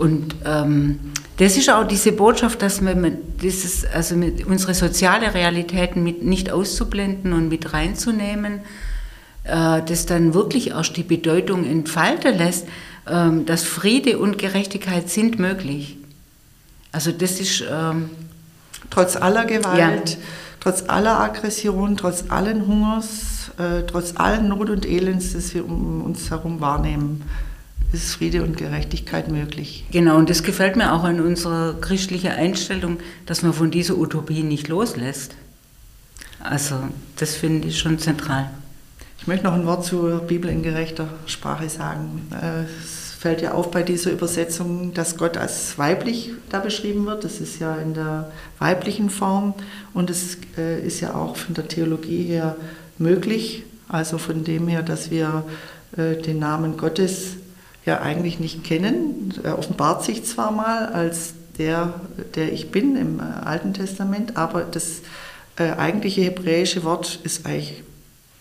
Und 0.00 0.34
ähm, 0.46 0.98
das 1.36 1.58
ist 1.58 1.68
auch 1.68 1.86
diese 1.86 2.12
Botschaft, 2.12 2.62
dass 2.62 2.80
wir 2.80 2.94
dieses, 3.42 3.84
also 3.84 4.14
unsere 4.46 4.72
soziale 4.72 5.34
Realitäten 5.34 6.02
mit 6.02 6.24
nicht 6.24 6.50
auszublenden 6.50 7.34
und 7.34 7.50
mit 7.50 7.74
reinzunehmen, 7.74 8.60
äh, 9.44 9.82
das 9.82 10.06
dann 10.06 10.32
wirklich 10.32 10.70
erst 10.70 10.96
die 10.96 11.02
Bedeutung 11.02 11.66
entfalten 11.66 12.38
lässt, 12.38 12.66
äh, 13.04 13.44
dass 13.44 13.64
Friede 13.64 14.18
und 14.18 14.38
Gerechtigkeit 14.38 15.10
sind 15.10 15.38
möglich. 15.38 15.98
Also 16.92 17.12
das 17.12 17.38
ist 17.38 17.62
ähm, 17.70 18.08
trotz 18.88 19.16
aller 19.16 19.44
Gewalt, 19.44 20.10
ja. 20.12 20.16
trotz 20.60 20.84
aller 20.88 21.20
Aggression, 21.20 21.98
trotz 21.98 22.24
allen 22.30 22.66
Hungers, 22.66 23.50
äh, 23.58 23.82
trotz 23.86 24.14
allen 24.16 24.48
Not 24.48 24.70
und 24.70 24.86
Elends, 24.86 25.34
das 25.34 25.52
wir 25.52 25.62
um 25.62 26.00
uns 26.00 26.30
herum 26.30 26.62
wahrnehmen 26.62 27.22
ist 27.92 28.14
Friede 28.14 28.42
und 28.42 28.56
Gerechtigkeit 28.56 29.30
möglich. 29.30 29.84
Genau, 29.90 30.16
und 30.16 30.30
das 30.30 30.42
gefällt 30.42 30.76
mir 30.76 30.92
auch 30.92 31.04
an 31.04 31.20
unserer 31.20 31.74
christlichen 31.80 32.30
Einstellung, 32.30 32.98
dass 33.26 33.42
man 33.42 33.52
von 33.52 33.70
dieser 33.70 33.96
Utopie 33.96 34.42
nicht 34.42 34.68
loslässt. 34.68 35.34
Also 36.42 36.76
das 37.16 37.34
finde 37.34 37.68
ich 37.68 37.78
schon 37.78 37.98
zentral. 37.98 38.50
Ich 39.18 39.26
möchte 39.26 39.44
noch 39.44 39.52
ein 39.52 39.66
Wort 39.66 39.84
zur 39.84 40.20
Bibel 40.20 40.50
in 40.50 40.62
gerechter 40.62 41.08
Sprache 41.26 41.68
sagen. 41.68 42.28
Es 42.30 43.12
fällt 43.18 43.42
ja 43.42 43.52
auf 43.52 43.70
bei 43.70 43.82
dieser 43.82 44.12
Übersetzung, 44.12 44.94
dass 44.94 45.18
Gott 45.18 45.36
als 45.36 45.76
weiblich 45.76 46.32
da 46.48 46.60
beschrieben 46.60 47.04
wird. 47.04 47.24
Das 47.24 47.38
ist 47.38 47.58
ja 47.58 47.76
in 47.76 47.92
der 47.92 48.32
weiblichen 48.58 49.10
Form 49.10 49.52
und 49.92 50.08
es 50.08 50.38
äh, 50.56 50.80
ist 50.80 51.00
ja 51.00 51.14
auch 51.14 51.36
von 51.36 51.54
der 51.54 51.68
Theologie 51.68 52.22
her 52.22 52.56
möglich. 52.96 53.64
Also 53.88 54.16
von 54.16 54.44
dem 54.44 54.68
her, 54.68 54.82
dass 54.82 55.10
wir 55.10 55.44
äh, 55.98 56.16
den 56.16 56.38
Namen 56.38 56.78
Gottes 56.78 57.36
ja 57.84 58.00
eigentlich 58.00 58.40
nicht 58.40 58.64
kennen. 58.64 59.34
Er 59.42 59.58
offenbart 59.58 60.04
sich 60.04 60.24
zwar 60.24 60.52
mal 60.52 60.86
als 60.86 61.34
der, 61.58 61.94
der 62.34 62.52
ich 62.52 62.70
bin 62.70 62.96
im 62.96 63.20
äh, 63.20 63.22
Alten 63.22 63.74
Testament, 63.74 64.36
aber 64.36 64.62
das 64.62 65.02
äh, 65.56 65.72
eigentliche 65.72 66.22
hebräische 66.22 66.84
Wort 66.84 67.20
ist 67.22 67.46
eigentlich 67.46 67.82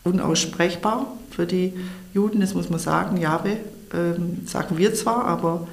unaussprechbar 0.03 1.07
für 1.29 1.45
die 1.45 1.73
Juden, 2.13 2.39
das 2.39 2.53
muss 2.53 2.69
man 2.69 2.79
sagen. 2.79 3.17
Jahwe 3.17 3.57
ähm, 3.93 4.45
sagen 4.45 4.77
wir 4.77 4.93
zwar, 4.93 5.25
aber 5.25 5.67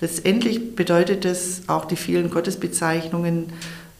letztendlich 0.00 0.74
bedeutet 0.76 1.24
es 1.24 1.62
auch 1.68 1.84
die 1.84 1.96
vielen 1.96 2.30
Gottesbezeichnungen, 2.30 3.46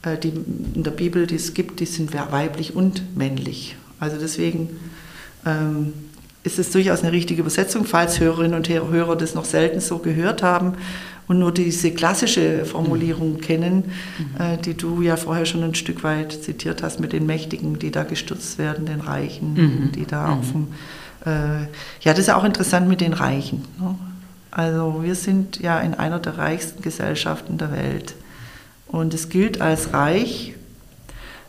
äh, 0.03 0.17
die 0.17 0.33
in 0.75 0.83
der 0.83 0.91
Bibel 0.93 1.27
die 1.27 1.37
es 1.37 1.55
gibt, 1.55 1.81
die 1.81 1.87
sind 1.87 2.15
weiblich 2.15 2.75
und 2.75 3.17
männlich. 3.17 3.77
Also 3.99 4.17
deswegen 4.19 4.81
ähm, 5.45 5.93
ist 6.45 6.59
es 6.59 6.71
durchaus 6.71 7.03
eine 7.03 7.13
richtige 7.13 7.41
Übersetzung, 7.41 7.85
falls 7.85 8.19
Hörerinnen 8.19 8.55
und 8.55 8.69
Hörer 8.69 9.17
das 9.17 9.35
noch 9.35 9.45
selten 9.45 9.81
so 9.81 9.99
gehört 9.99 10.43
haben 10.43 10.75
und 11.29 11.39
nur 11.39 11.53
diese 11.53 11.93
klassische 11.93 12.65
Formulierung 12.65 13.35
mhm. 13.35 13.41
kennen, 13.41 13.85
mhm. 14.19 14.41
äh, 14.41 14.57
die 14.59 14.75
du 14.75 15.03
ja 15.03 15.17
vorher 15.17 15.47
schon 15.47 15.63
ein 15.63 15.75
Stück 15.75 16.03
weit 16.03 16.33
zitiert 16.33 16.83
hast 16.83 17.01
mit 17.01 17.13
den 17.13 17.27
Mächtigen, 17.27 17.79
die 17.79 17.91
da 17.91 18.03
gestürzt 18.03 18.59
werden, 18.59 18.87
den 18.87 19.01
Reichen, 19.01 19.55
mhm. 19.55 19.93
die 19.93 20.07
da 20.07 20.29
mhm. 20.29 20.39
auf 20.39 20.53
dem... 20.53 20.69
Äh, 21.25 21.63
ja, 22.01 22.13
das 22.13 22.21
ist 22.21 22.27
ja 22.27 22.37
auch 22.37 22.45
interessant 22.45 22.89
mit 22.89 23.01
den 23.01 23.13
Reichen. 23.13 23.65
Ne? 23.79 23.95
Also 24.51 25.01
wir 25.03 25.15
sind 25.15 25.61
ja 25.61 25.81
in 25.81 25.95
einer 25.95 26.19
der 26.19 26.37
reichsten 26.37 26.83
Gesellschaften 26.83 27.57
der 27.57 27.73
Welt. 27.73 28.15
Und 28.89 29.15
es 29.15 29.31
gilt 29.31 29.61
als 29.61 29.95
reich, 29.95 30.55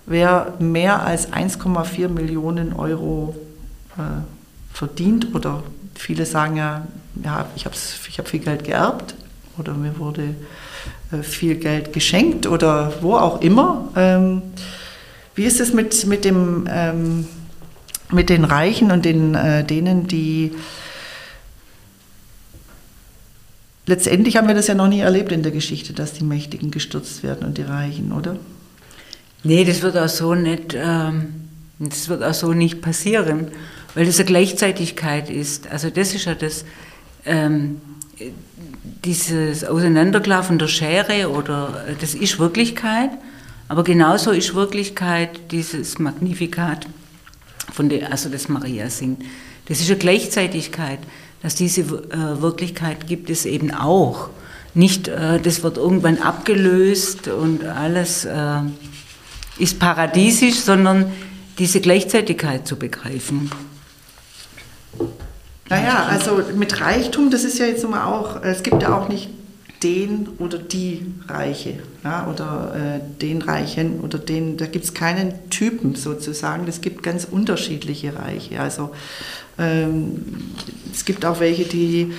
wer 0.05 0.53
mehr 0.59 1.03
als 1.05 1.33
1,4 1.33 2.07
Millionen 2.07 2.71
Euro 2.71 3.35
äh, 3.97 4.01
verdient 4.73 5.33
oder 5.33 5.63
viele 5.95 6.25
sagen 6.25 6.57
ja, 6.57 6.87
ja 7.23 7.45
ich 7.55 7.65
habe 7.65 7.75
ich 8.09 8.17
hab 8.17 8.27
viel 8.27 8.39
Geld 8.39 8.63
geerbt 8.63 9.15
oder 9.57 9.73
mir 9.73 9.97
wurde 9.99 10.35
äh, 11.11 11.21
viel 11.23 11.55
Geld 11.55 11.93
geschenkt 11.93 12.47
oder 12.47 12.93
wo 13.01 13.15
auch 13.15 13.41
immer. 13.41 13.89
Ähm, 13.95 14.41
wie 15.35 15.45
ist 15.45 15.59
es 15.59 15.73
mit, 15.73 16.05
mit, 16.05 16.25
dem, 16.25 16.67
ähm, 16.69 17.27
mit 18.11 18.29
den 18.29 18.43
Reichen 18.43 18.91
und 18.91 19.05
den, 19.05 19.35
äh, 19.35 19.63
denen, 19.63 20.07
die 20.07 20.53
letztendlich 23.85 24.37
haben 24.37 24.47
wir 24.47 24.55
das 24.55 24.67
ja 24.67 24.75
noch 24.75 24.87
nie 24.87 24.99
erlebt 24.99 25.31
in 25.31 25.43
der 25.43 25.51
Geschichte, 25.51 25.93
dass 25.93 26.13
die 26.13 26.23
Mächtigen 26.23 26.71
gestürzt 26.71 27.23
werden 27.23 27.45
und 27.45 27.57
die 27.57 27.63
Reichen, 27.63 28.11
oder? 28.11 28.37
Nee, 29.43 29.65
das 29.65 29.81
wird 29.81 29.97
auch 29.97 30.07
so 30.07 30.35
nicht, 30.35 30.75
ähm, 30.75 31.33
das 31.79 32.09
wird 32.09 32.23
auch 32.23 32.33
so 32.33 32.53
nicht 32.53 32.81
passieren 32.81 33.51
weil 33.95 34.05
das 34.05 34.19
eine 34.19 34.25
Gleichzeitigkeit 34.25 35.29
ist. 35.29 35.67
Also 35.69 35.89
das 35.89 36.13
ist 36.13 36.25
ja 36.25 36.35
das, 36.35 36.65
ähm, 37.25 37.81
dieses 39.03 39.63
Auseinanderklaffen 39.63 40.57
der 40.59 40.67
Schere 40.67 41.29
oder 41.29 41.85
äh, 41.87 41.95
das 41.99 42.15
ist 42.15 42.39
Wirklichkeit, 42.39 43.11
aber 43.67 43.83
genauso 43.83 44.31
ist 44.31 44.55
Wirklichkeit 44.55 45.51
dieses 45.51 45.99
Magnifikat, 45.99 46.87
von 47.71 47.89
der, 47.89 48.11
also 48.11 48.29
das 48.29 48.49
Maria 48.49 48.89
singt. 48.89 49.23
Das 49.67 49.79
ist 49.79 49.89
eine 49.89 49.97
Gleichzeitigkeit, 49.97 50.99
dass 51.41 51.55
diese 51.55 51.81
äh, 51.81 52.41
Wirklichkeit 52.41 53.07
gibt 53.07 53.29
es 53.29 53.45
eben 53.45 53.71
auch. 53.71 54.29
Nicht, 54.73 55.07
äh, 55.07 55.39
das 55.39 55.63
wird 55.63 55.77
irgendwann 55.77 56.17
abgelöst 56.17 57.27
und 57.27 57.65
alles 57.65 58.25
äh, 58.25 58.59
ist 59.57 59.79
paradiesisch, 59.79 60.59
sondern 60.59 61.11
diese 61.59 61.79
Gleichzeitigkeit 61.79 62.67
zu 62.67 62.75
begreifen. 62.75 63.51
Naja, 65.69 66.07
also 66.09 66.41
mit 66.55 66.81
Reichtum, 66.81 67.31
das 67.31 67.43
ist 67.43 67.57
ja 67.57 67.65
jetzt 67.65 67.83
immer 67.83 68.07
auch, 68.07 68.43
es 68.43 68.63
gibt 68.63 68.81
ja 68.83 68.97
auch 68.97 69.09
nicht 69.09 69.29
den 69.81 70.29
oder 70.39 70.57
die 70.57 71.05
Reiche 71.27 71.79
ja, 72.03 72.27
oder 72.27 72.73
äh, 72.75 73.21
den 73.21 73.41
Reichen 73.41 73.99
oder 73.99 74.17
den, 74.17 74.57
da 74.57 74.65
gibt 74.65 74.85
es 74.85 74.93
keinen 74.93 75.49
Typen 75.49 75.95
sozusagen, 75.95 76.67
es 76.67 76.81
gibt 76.81 77.03
ganz 77.03 77.25
unterschiedliche 77.29 78.15
Reiche. 78.15 78.59
Also 78.59 78.91
ähm, 79.57 80.53
es 80.91 81.05
gibt 81.05 81.25
auch 81.25 81.39
welche, 81.39 81.65
die 81.65 82.13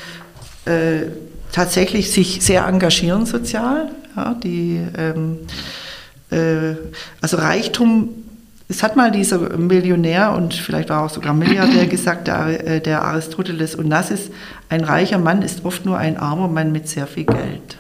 äh, 0.67 1.07
tatsächlich 1.53 2.13
sich 2.13 2.43
sehr 2.43 2.67
engagieren 2.67 3.27
sozial, 3.27 3.91
ja, 4.17 4.35
die 4.35 4.81
ähm, 4.97 5.39
äh, 6.31 6.77
also 7.21 7.39
Reichtum 7.39 8.24
es 8.69 8.83
hat 8.83 8.97
mal 8.97 9.11
dieser 9.11 9.59
Millionär 9.59 10.33
und 10.33 10.55
vielleicht 10.55 10.89
war 10.89 11.05
auch 11.05 11.11
sogar 11.11 11.35
Milliardär 11.35 11.87
gesagt, 11.87 12.29
der, 12.29 12.67
äh, 12.67 12.81
der 12.81 13.03
Aristoteles 13.03 13.79
Onassis, 13.79 14.31
ein 14.69 14.83
reicher 14.83 15.19
Mann 15.19 15.43
ist 15.43 15.65
oft 15.65 15.85
nur 15.85 15.99
ein 15.99 16.17
armer 16.17 16.49
Mann 16.49 16.73
mit 16.73 16.89
sehr 16.89 17.07
viel 17.07 17.25
Geld. 17.25 17.77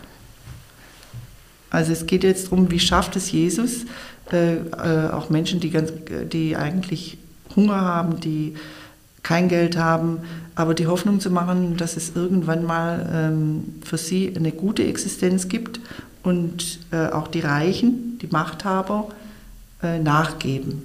Also 1.71 1.93
es 1.93 2.07
geht 2.07 2.23
jetzt 2.23 2.47
darum, 2.47 2.71
wie 2.71 2.79
schafft 2.79 3.17
es 3.17 3.33
Jesus, 3.33 3.87
äh, 4.31 4.57
äh, 4.57 5.11
auch 5.11 5.31
Menschen, 5.31 5.59
die, 5.61 5.71
ganz, 5.71 5.93
die 6.33 6.55
eigentlich 6.57 7.19
Hunger 7.57 7.81
haben, 7.81 8.21
die 8.21 8.55
kein 9.23 9.49
Geld 9.49 9.79
haben, 9.79 10.19
aber 10.55 10.75
die 10.75 10.87
Hoffnung 10.87 11.19
zu 11.19 11.31
machen, 11.31 11.79
dass 11.79 11.97
es 11.97 12.13
irgendwann 12.15 12.65
mal 12.65 13.11
ähm, 13.13 13.75
für 13.83 13.97
sie 13.97 14.33
eine 14.37 14.53
gute 14.53 14.85
Existenz 14.85 15.49
gibt 15.49 15.81
und 16.23 16.79
äh, 16.93 17.07
auch 17.07 17.27
die 17.27 17.41
Reichen, 17.41 18.19
die 18.21 18.29
Machthaber, 18.29 19.09
nachgeben. 19.85 20.83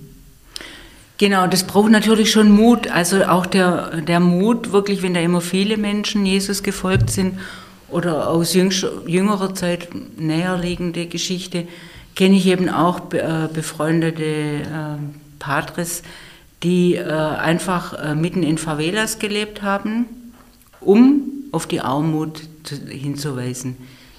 Genau, 1.17 1.47
das 1.47 1.65
braucht 1.65 1.91
natürlich 1.91 2.31
schon 2.31 2.49
Mut. 2.51 2.89
Also 2.89 3.25
auch 3.25 3.45
der, 3.45 4.01
der 4.01 4.19
Mut, 4.19 4.71
wirklich, 4.71 5.01
wenn 5.01 5.13
da 5.13 5.19
immer 5.19 5.41
viele 5.41 5.75
Menschen 5.75 6.25
Jesus 6.25 6.63
gefolgt 6.63 7.09
sind 7.09 7.39
oder 7.89 8.29
aus 8.29 8.53
jüngerer 8.53 9.53
Zeit 9.53 9.89
näherliegende 10.17 11.07
Geschichte, 11.07 11.67
kenne 12.15 12.37
ich 12.37 12.45
eben 12.45 12.69
auch 12.69 13.11
äh, 13.11 13.49
befreundete 13.53 14.23
äh, 14.23 14.97
Patres, 15.39 16.03
die 16.63 16.99
einfach 16.99 18.15
mitten 18.15 18.43
in 18.43 18.57
Favelas 18.57 19.17
gelebt 19.17 19.61
haben, 19.61 20.07
um 20.81 21.21
auf 21.53 21.67
die 21.67 21.79
Armut 21.79 22.41
hinzuweisen. 22.89 23.77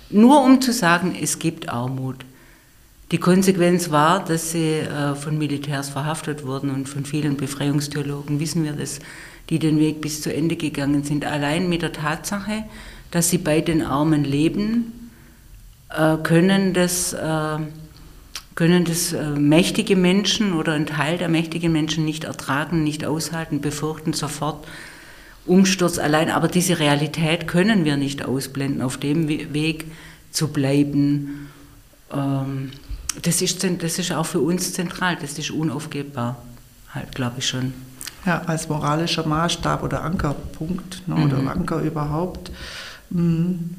Nur 0.08 0.42
um 0.42 0.62
zu 0.62 0.72
sagen, 0.72 1.14
es 1.20 1.38
gibt 1.38 1.68
Armut. 1.68 2.24
Die 3.10 3.18
Konsequenz 3.18 3.90
war, 3.90 4.24
dass 4.24 4.52
sie 4.52 4.78
äh, 4.78 5.16
von 5.16 5.36
Militärs 5.36 5.88
verhaftet 5.88 6.46
wurden 6.46 6.70
und 6.70 6.88
von 6.88 7.04
vielen 7.04 7.36
Befreiungstheologen 7.36 8.38
wissen 8.38 8.62
wir 8.62 8.72
das, 8.72 9.00
die 9.48 9.58
den 9.58 9.80
Weg 9.80 10.00
bis 10.00 10.22
zu 10.22 10.32
Ende 10.32 10.54
gegangen 10.54 11.02
sind. 11.02 11.24
Allein 11.24 11.68
mit 11.68 11.82
der 11.82 11.92
Tatsache, 11.92 12.64
dass 13.10 13.28
sie 13.28 13.38
bei 13.38 13.62
den 13.62 13.82
Armen 13.82 14.22
leben, 14.22 15.10
äh, 15.88 16.18
können 16.22 16.72
das, 16.72 17.12
äh, 17.12 17.58
können 18.54 18.84
das 18.84 19.14
mächtige 19.36 19.96
Menschen 19.96 20.52
oder 20.52 20.74
ein 20.74 20.86
Teil 20.86 21.18
der 21.18 21.28
mächtigen 21.28 21.72
Menschen 21.72 22.04
nicht 22.04 22.24
ertragen, 22.24 22.84
nicht 22.84 23.04
aushalten, 23.04 23.60
befürchten 23.60 24.12
sofort 24.12 24.68
Umsturz 25.46 25.98
allein. 25.98 26.30
Aber 26.30 26.46
diese 26.46 26.78
Realität 26.78 27.48
können 27.48 27.84
wir 27.84 27.96
nicht 27.96 28.24
ausblenden, 28.24 28.82
auf 28.82 28.98
dem 28.98 29.28
Weg 29.28 29.86
zu 30.30 30.48
bleiben. 30.48 31.48
Ähm, 32.12 32.70
das 33.22 33.42
ist, 33.42 33.64
das 33.64 33.98
ist 33.98 34.12
auch 34.12 34.26
für 34.26 34.40
uns 34.40 34.72
zentral, 34.72 35.16
das 35.20 35.38
ist 35.38 35.50
unaufgebbar, 35.50 36.42
halt, 36.94 37.14
glaube 37.14 37.36
ich 37.38 37.46
schon. 37.46 37.74
Ja, 38.26 38.42
als 38.46 38.68
moralischer 38.68 39.26
Maßstab 39.26 39.82
oder 39.82 40.02
Ankerpunkt 40.02 41.06
ne, 41.08 41.14
mhm. 41.14 41.24
oder 41.24 41.50
Anker 41.50 41.80
überhaupt. 41.80 42.50
Mhm. 43.10 43.76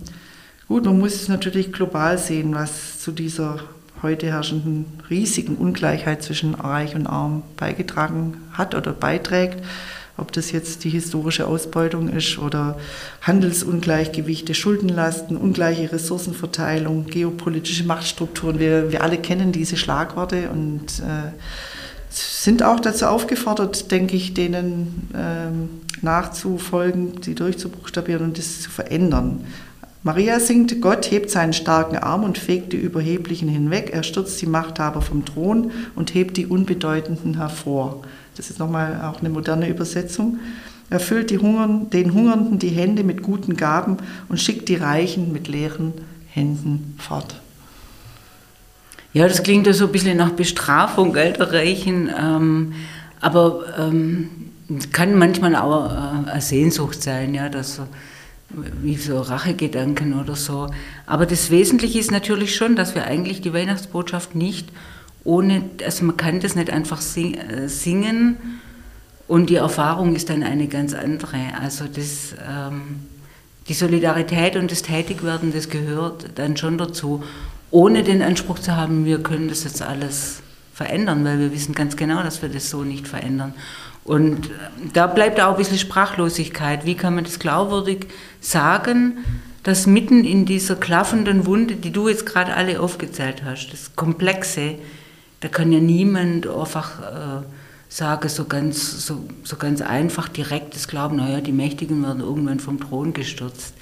Gut, 0.68 0.86
man 0.86 1.00
muss 1.00 1.28
natürlich 1.28 1.72
global 1.72 2.18
sehen, 2.18 2.56
was 2.56 3.00
zu 3.00 3.12
dieser 3.12 3.60
heute 4.02 4.28
herrschenden 4.28 4.86
riesigen 5.10 5.58
Ungleichheit 5.58 6.24
zwischen 6.24 6.56
Reich 6.56 6.96
und 6.96 7.08
Arm 7.08 7.44
beigetragen 7.58 8.38
hat 8.54 8.74
oder 8.74 8.94
beiträgt. 8.94 9.64
Ob 10.22 10.32
das 10.32 10.52
jetzt 10.52 10.84
die 10.84 10.90
historische 10.90 11.48
Ausbeutung 11.48 12.08
ist 12.08 12.38
oder 12.38 12.78
Handelsungleichgewichte, 13.22 14.54
Schuldenlasten, 14.54 15.36
ungleiche 15.36 15.92
Ressourcenverteilung, 15.92 17.08
geopolitische 17.08 17.84
Machtstrukturen. 17.86 18.60
Wir, 18.60 18.92
wir 18.92 19.04
alle 19.04 19.18
kennen 19.18 19.52
diese 19.52 19.78
Schlagworte 19.78 20.50
und 20.52 21.00
äh, 21.00 21.32
sind 22.12 22.62
auch 22.62 22.80
dazu 22.80 23.08
aufgefordert, 23.08 23.92
denke 23.92 24.16
ich, 24.16 24.34
denen 24.34 25.10
ähm, 25.16 25.70
nachzufolgen, 26.02 27.22
sie 27.22 27.36
durchzubuchstabieren 27.36 28.24
und 28.26 28.38
das 28.38 28.62
zu 28.62 28.70
verändern. 28.70 29.46
Maria 30.04 30.40
singt, 30.40 30.82
Gott 30.82 31.12
hebt 31.12 31.30
seinen 31.30 31.54
starken 31.54 31.98
Arm 31.98 32.24
und 32.24 32.40
fegt 32.40 32.74
die 32.74 32.78
Überheblichen 32.78 33.48
hinweg, 33.48 33.92
er 33.94 34.02
stürzt 34.02 34.42
die 34.42 34.48
Machthaber 34.48 35.02
vom 35.02 35.26
Thron 35.26 35.72
und 35.96 36.16
hebt 36.16 36.38
die 36.38 36.48
Unbedeutenden 36.48 37.38
hervor. 37.38 38.02
Das 38.42 38.50
ist 38.50 38.58
nochmal 38.58 39.00
auch 39.04 39.20
eine 39.20 39.30
moderne 39.30 39.70
Übersetzung. 39.70 40.40
Er 40.90 41.00
füllt 41.00 41.30
die 41.30 41.38
Hungern, 41.38 41.92
den 41.92 42.12
Hungernden 42.12 42.58
die 42.58 42.70
Hände 42.70 43.04
mit 43.04 43.22
guten 43.22 43.56
Gaben 43.56 43.98
und 44.30 44.40
schickt 44.40 44.68
die 44.68 44.78
Reichen 44.78 45.32
mit 45.32 45.48
leeren 45.48 45.94
Händen 46.28 46.96
fort. 46.98 47.36
Ja, 49.14 49.28
das 49.28 49.44
klingt 49.44 49.68
ja 49.68 49.74
so 49.74 49.86
ein 49.86 49.92
bisschen 49.92 50.18
nach 50.18 50.32
Bestrafung, 50.32 51.14
Geld 51.14 51.38
erreichen, 51.38 52.10
ähm, 52.20 52.74
aber 53.20 53.66
ähm, 53.78 54.30
kann 54.92 55.20
manchmal 55.20 55.56
auch 55.56 55.92
äh, 55.92 56.32
eine 56.32 56.42
Sehnsucht 56.42 57.04
sein, 57.04 57.36
ja, 57.36 57.48
dass 57.48 57.80
wie 58.82 58.98
so 58.98 59.22
Rachegedanken 59.22 60.20
oder 60.20 60.36
so. 60.36 60.68
Aber 61.06 61.28
das 61.28 61.52
Wesentliche 61.52 62.00
ist 62.00 62.10
natürlich 62.10 62.56
schon, 62.56 62.76
dass 62.76 62.96
wir 62.96 63.06
eigentlich 63.06 63.42
die 63.42 63.54
Weihnachtsbotschaft 63.54 64.34
nicht 64.34 64.68
ohne, 65.24 65.70
also 65.86 66.06
man 66.06 66.18
kann 66.18 66.40
das 66.40 66.56
nicht 66.56 66.70
einfach 66.70 67.02
äh, 67.18 67.68
singen 67.68 68.38
und 69.28 69.50
die 69.50 69.56
Erfahrung 69.56 70.16
ist 70.16 70.30
dann 70.30 70.44
eine 70.44 70.68
ganz 70.68 70.94
andere. 70.94 71.38
Also 71.60 71.86
das, 71.86 72.36
ähm, 72.48 73.08
die 73.68 73.74
Solidarität 73.74 74.56
und 74.56 74.72
das 74.72 74.82
Tätigwerden, 74.82 75.54
das 75.54 75.70
gehört 75.70 76.32
dann 76.36 76.58
schon 76.58 76.78
dazu, 76.78 77.24
ohne 77.70 78.04
den 78.04 78.22
Anspruch 78.22 78.60
zu 78.60 78.76
haben, 78.76 79.06
wir 79.06 79.24
können 79.24 79.48
das 79.48 79.64
jetzt 79.64 79.82
alles 79.82 80.42
verändern, 80.74 81.24
weil 81.24 81.40
wir 81.40 81.54
wissen 81.54 81.74
ganz 81.74 81.96
genau, 81.96 82.24
dass 82.24 82.42
wir 82.42 82.50
das 82.50 82.70
so 82.70 82.84
nicht 82.84 83.08
verändern. 83.08 83.54
Und 84.04 84.50
da 84.94 85.08
bleibt 85.08 85.40
auch 85.40 85.52
ein 85.52 85.58
bisschen 85.58 85.78
Sprachlosigkeit. 85.78 86.86
Wie 86.86 86.96
kann 86.96 87.16
man 87.16 87.24
das 87.24 87.40
glaubwürdig 87.40 88.08
sagen, 88.40 89.20
dass 89.64 89.86
mitten 89.86 90.26
in 90.26 90.46
dieser 90.46 90.76
klaffenden 90.76 91.46
Wunde, 91.46 91.76
die 91.76 91.92
du 91.92 92.10
jetzt 92.10 92.26
gerade 92.26 92.56
alle 92.56 92.80
aufgezählt 92.80 93.44
hast, 93.46 93.72
das 93.72 93.96
Komplexe, 93.96 94.76
da 95.42 95.48
kann 95.48 95.72
ja 95.72 95.80
niemand 95.80 96.48
einfach 96.48 97.00
äh, 97.00 97.44
sagen, 97.90 98.30
so 98.30 98.46
ganz, 98.46 99.06
so, 99.06 99.26
so 99.44 99.58
ganz 99.58 99.82
einfach 99.82 100.30
direkt 100.30 100.76
das 100.76 100.88
Glauben, 100.88 101.18
naja, 101.18 101.42
die 101.42 101.52
Mächtigen 101.52 102.02
werden 102.04 102.22
irgendwann 102.22 102.60
vom 102.60 102.80
Thron 102.80 103.14
gestürzt. 103.14 103.74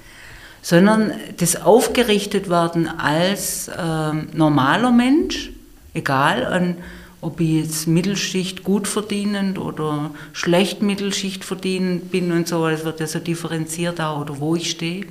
Sondern 0.62 1.14
das 1.38 1.62
aufgerichtet 1.62 2.50
werden 2.50 2.88
als 2.88 3.68
äh, 3.68 4.14
normaler 4.34 4.92
Mensch, 4.92 5.52
egal 5.94 6.46
an 6.46 6.78
ob 7.22 7.42
ich 7.42 7.64
jetzt 7.64 7.88
Mittelschicht 7.88 8.64
gut 8.64 8.88
verdienend 8.88 9.60
oder 9.60 10.12
schlecht 10.32 10.82
Mittelschicht 10.82 11.44
verdienend 11.44 12.12
bin 12.12 12.32
und 12.32 12.48
so, 12.48 12.66
es 12.68 12.86
wird 12.86 13.02
ja 13.02 13.08
so 13.08 13.20
differenziert 13.20 14.00
auch, 14.00 14.22
oder 14.22 14.40
wo 14.40 14.56
ich 14.56 14.70
stehe. 14.70 15.06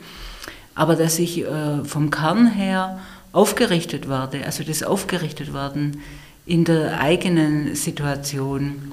Aber 0.74 0.96
dass 0.96 1.18
ich 1.18 1.44
äh, 1.44 1.84
vom 1.84 2.10
Kern 2.10 2.46
her 2.46 2.98
aufgerichtet 3.32 4.08
werde, 4.08 4.44
also 4.46 4.64
das 4.64 4.82
aufgerichtet 4.82 5.52
werden 5.52 6.00
in 6.48 6.64
der 6.64 6.98
eigenen 6.98 7.74
Situation, 7.74 8.92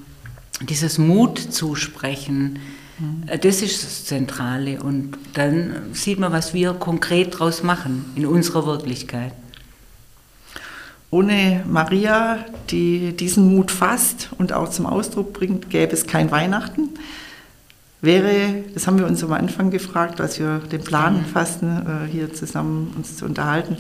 dieses 0.62 0.98
Mut 0.98 1.40
zusprechen, 1.40 2.60
mhm. 3.00 3.24
äh, 3.28 3.40
das 3.40 3.62
ist 3.62 3.84
das 3.84 4.06
Zentrale. 4.06 4.84
Und 4.84 5.18
dann 5.34 5.94
sieht 5.94 6.20
man, 6.20 6.34
was 6.34 6.54
wir 6.54 6.74
konkret 6.74 7.36
daraus 7.36 7.64
machen 7.64 8.06
in 8.16 8.26
unserer 8.26 8.66
Wirklichkeit. 8.66 9.32
Ohne 11.12 11.64
Maria, 11.66 12.44
die 12.72 13.16
diesen 13.16 13.56
Mut 13.56 13.72
fasst 13.72 14.30
und 14.38 14.52
auch 14.52 14.70
zum 14.70 14.86
Ausdruck 14.86 15.32
bringt, 15.32 15.70
gäbe 15.70 15.94
es 15.94 16.08
kein 16.08 16.32
Weihnachten. 16.32 16.90
Wäre, 18.02 18.64
das 18.74 18.86
haben 18.86 19.00
wir 19.00 19.08
uns 19.08 19.24
am 19.24 19.32
Anfang 19.32 19.72
gefragt, 19.72 20.20
als 20.20 20.40
wir 20.40 20.60
den 20.60 20.84
Plan 20.84 21.20
mhm. 21.20 21.26
fassten, 21.26 21.70
äh, 21.70 22.12
hier 22.12 22.34
zusammen 22.34 22.94
uns 22.98 23.16
zu 23.16 23.24
unterhalten, 23.24 23.78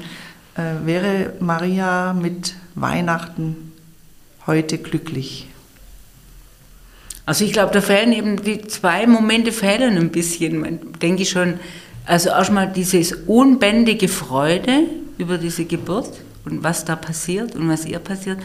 äh, 0.56 0.86
wäre 0.86 1.34
Maria 1.42 2.14
mit 2.14 2.56
Weihnachten 2.76 3.72
heute 4.46 4.78
glücklich? 4.78 5.48
Also 7.26 7.44
ich 7.44 7.54
glaube, 7.54 7.74
da 7.74 7.82
fehlen 7.82 8.14
eben 8.14 8.44
die 8.44 8.62
zwei 8.62 9.08
Momente 9.08 9.52
fehlen 9.52 9.98
ein 9.98 10.10
bisschen, 10.10 10.94
denke 11.02 11.24
ich 11.24 11.30
schon. 11.30 11.60
Also 12.06 12.30
erstmal 12.30 12.72
diese 12.72 13.18
unbändige 13.26 14.08
Freude 14.08 14.84
über 15.18 15.40
diese 15.40 15.66
Geburt 15.66 16.12
und 16.46 16.64
was 16.64 16.86
da 16.86 16.96
passiert 16.96 17.56
und 17.56 17.68
was 17.68 17.86
ihr 17.86 17.98
passiert, 17.98 18.38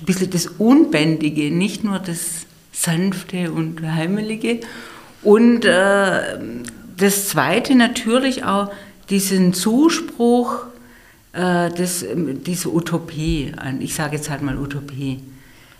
ein 0.00 0.04
bisschen 0.04 0.30
das 0.30 0.46
Unbändige, 0.46 1.50
nicht 1.50 1.84
nur 1.84 1.98
das 1.98 2.46
Sanfte 2.72 3.50
und 3.50 3.82
Heimelige. 3.82 4.60
Und 5.22 5.64
äh, 5.64 6.38
das 6.96 7.28
Zweite 7.28 7.74
natürlich 7.74 8.44
auch 8.44 8.70
diesen 9.10 9.54
Zuspruch, 9.54 10.66
äh, 11.32 11.70
des, 11.70 12.04
diese 12.46 12.72
Utopie, 12.72 13.52
ich 13.80 13.94
sage 13.94 14.16
jetzt 14.16 14.30
halt 14.30 14.42
mal 14.42 14.56
Utopie, 14.56 15.20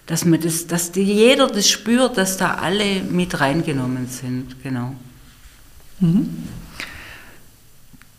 dass, 0.07 0.25
man 0.25 0.41
das, 0.41 0.67
dass 0.67 0.93
die, 0.93 1.03
jeder 1.03 1.49
das 1.49 1.69
spürt, 1.69 2.17
dass 2.17 2.37
da 2.37 2.55
alle 2.55 3.03
mit 3.03 3.41
reingenommen 3.41 4.09
sind, 4.09 4.63
genau. 4.63 4.95
Mhm. 6.01 6.45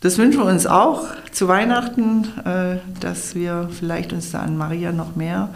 Das 0.00 0.16
wünschen 0.16 0.40
wir 0.40 0.46
uns 0.46 0.66
auch 0.66 1.04
zu 1.30 1.46
Weihnachten, 1.46 2.24
äh, 2.44 2.78
dass 3.00 3.34
wir 3.34 3.68
vielleicht 3.70 4.12
uns 4.12 4.30
da 4.30 4.40
an 4.40 4.56
Maria 4.56 4.92
noch 4.92 5.14
mehr 5.14 5.50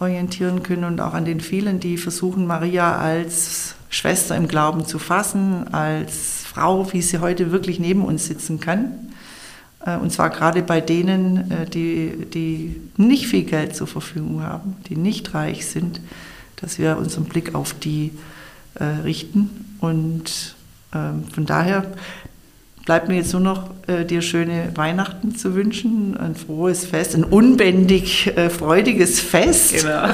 orientieren 0.00 0.62
können 0.62 0.84
und 0.84 1.00
auch 1.00 1.14
an 1.14 1.24
den 1.24 1.40
vielen, 1.40 1.80
die 1.80 1.96
versuchen, 1.96 2.46
Maria 2.46 2.96
als 2.96 3.76
Schwester 3.90 4.36
im 4.36 4.48
Glauben 4.48 4.84
zu 4.86 4.98
fassen, 4.98 5.72
als 5.72 6.42
Frau, 6.44 6.92
wie 6.92 7.02
sie 7.02 7.18
heute 7.18 7.52
wirklich 7.52 7.78
neben 7.78 8.04
uns 8.04 8.26
sitzen 8.26 8.58
kann. 8.58 9.13
Äh, 9.84 9.96
und 9.96 10.10
zwar 10.10 10.30
gerade 10.30 10.62
bei 10.62 10.80
denen, 10.80 11.50
äh, 11.50 11.66
die, 11.66 12.26
die 12.32 12.80
nicht 12.96 13.26
viel 13.26 13.44
Geld 13.44 13.76
zur 13.76 13.86
Verfügung 13.86 14.42
haben, 14.42 14.76
die 14.88 14.96
nicht 14.96 15.34
reich 15.34 15.66
sind, 15.66 16.00
dass 16.56 16.78
wir 16.78 16.96
unseren 16.98 17.24
Blick 17.24 17.54
auf 17.54 17.74
die 17.74 18.12
richten. 19.04 19.76
Und 19.78 20.56
ähm, 20.92 21.24
von 21.32 21.46
daher 21.46 21.86
bleibt 22.84 23.08
mir 23.08 23.16
jetzt 23.16 23.32
nur 23.32 23.42
noch, 23.42 23.70
äh, 23.86 24.04
dir 24.04 24.22
schöne 24.22 24.70
Weihnachten 24.74 25.34
zu 25.34 25.54
wünschen, 25.54 26.16
ein 26.16 26.34
frohes 26.34 26.84
Fest, 26.84 27.14
ein 27.14 27.24
unbändig 27.24 28.36
äh, 28.36 28.50
freudiges 28.50 29.20
Fest. 29.20 29.74
Genau. 29.74 30.08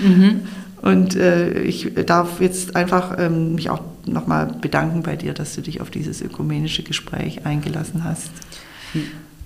mhm. 0.00 0.42
Und 0.82 1.14
äh, 1.16 1.60
ich 1.60 1.92
darf 2.06 2.40
jetzt 2.40 2.74
einfach 2.74 3.16
ähm, 3.18 3.54
mich 3.54 3.70
auch 3.70 3.80
nochmal 4.06 4.54
bedanken 4.60 5.02
bei 5.02 5.16
dir, 5.16 5.34
dass 5.34 5.54
du 5.54 5.62
dich 5.62 5.80
auf 5.80 5.90
dieses 5.90 6.20
ökumenische 6.20 6.82
Gespräch 6.82 7.46
eingelassen 7.46 8.04
hast. 8.04 8.30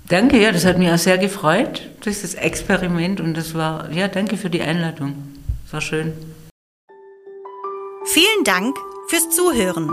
Danke, 0.07 0.41
ja, 0.41 0.51
das 0.51 0.65
hat 0.65 0.77
mich 0.77 0.91
auch 0.91 0.97
sehr 0.97 1.17
gefreut, 1.17 1.89
dieses 2.05 2.35
Experiment 2.35 3.21
und 3.21 3.35
das 3.35 3.55
war, 3.55 3.91
ja, 3.91 4.07
danke 4.07 4.37
für 4.37 4.49
die 4.49 4.61
Einladung. 4.61 5.15
Es 5.65 5.73
war 5.73 5.81
schön. 5.81 6.13
Vielen 8.05 8.43
Dank 8.43 8.77
fürs 9.07 9.29
Zuhören. 9.31 9.89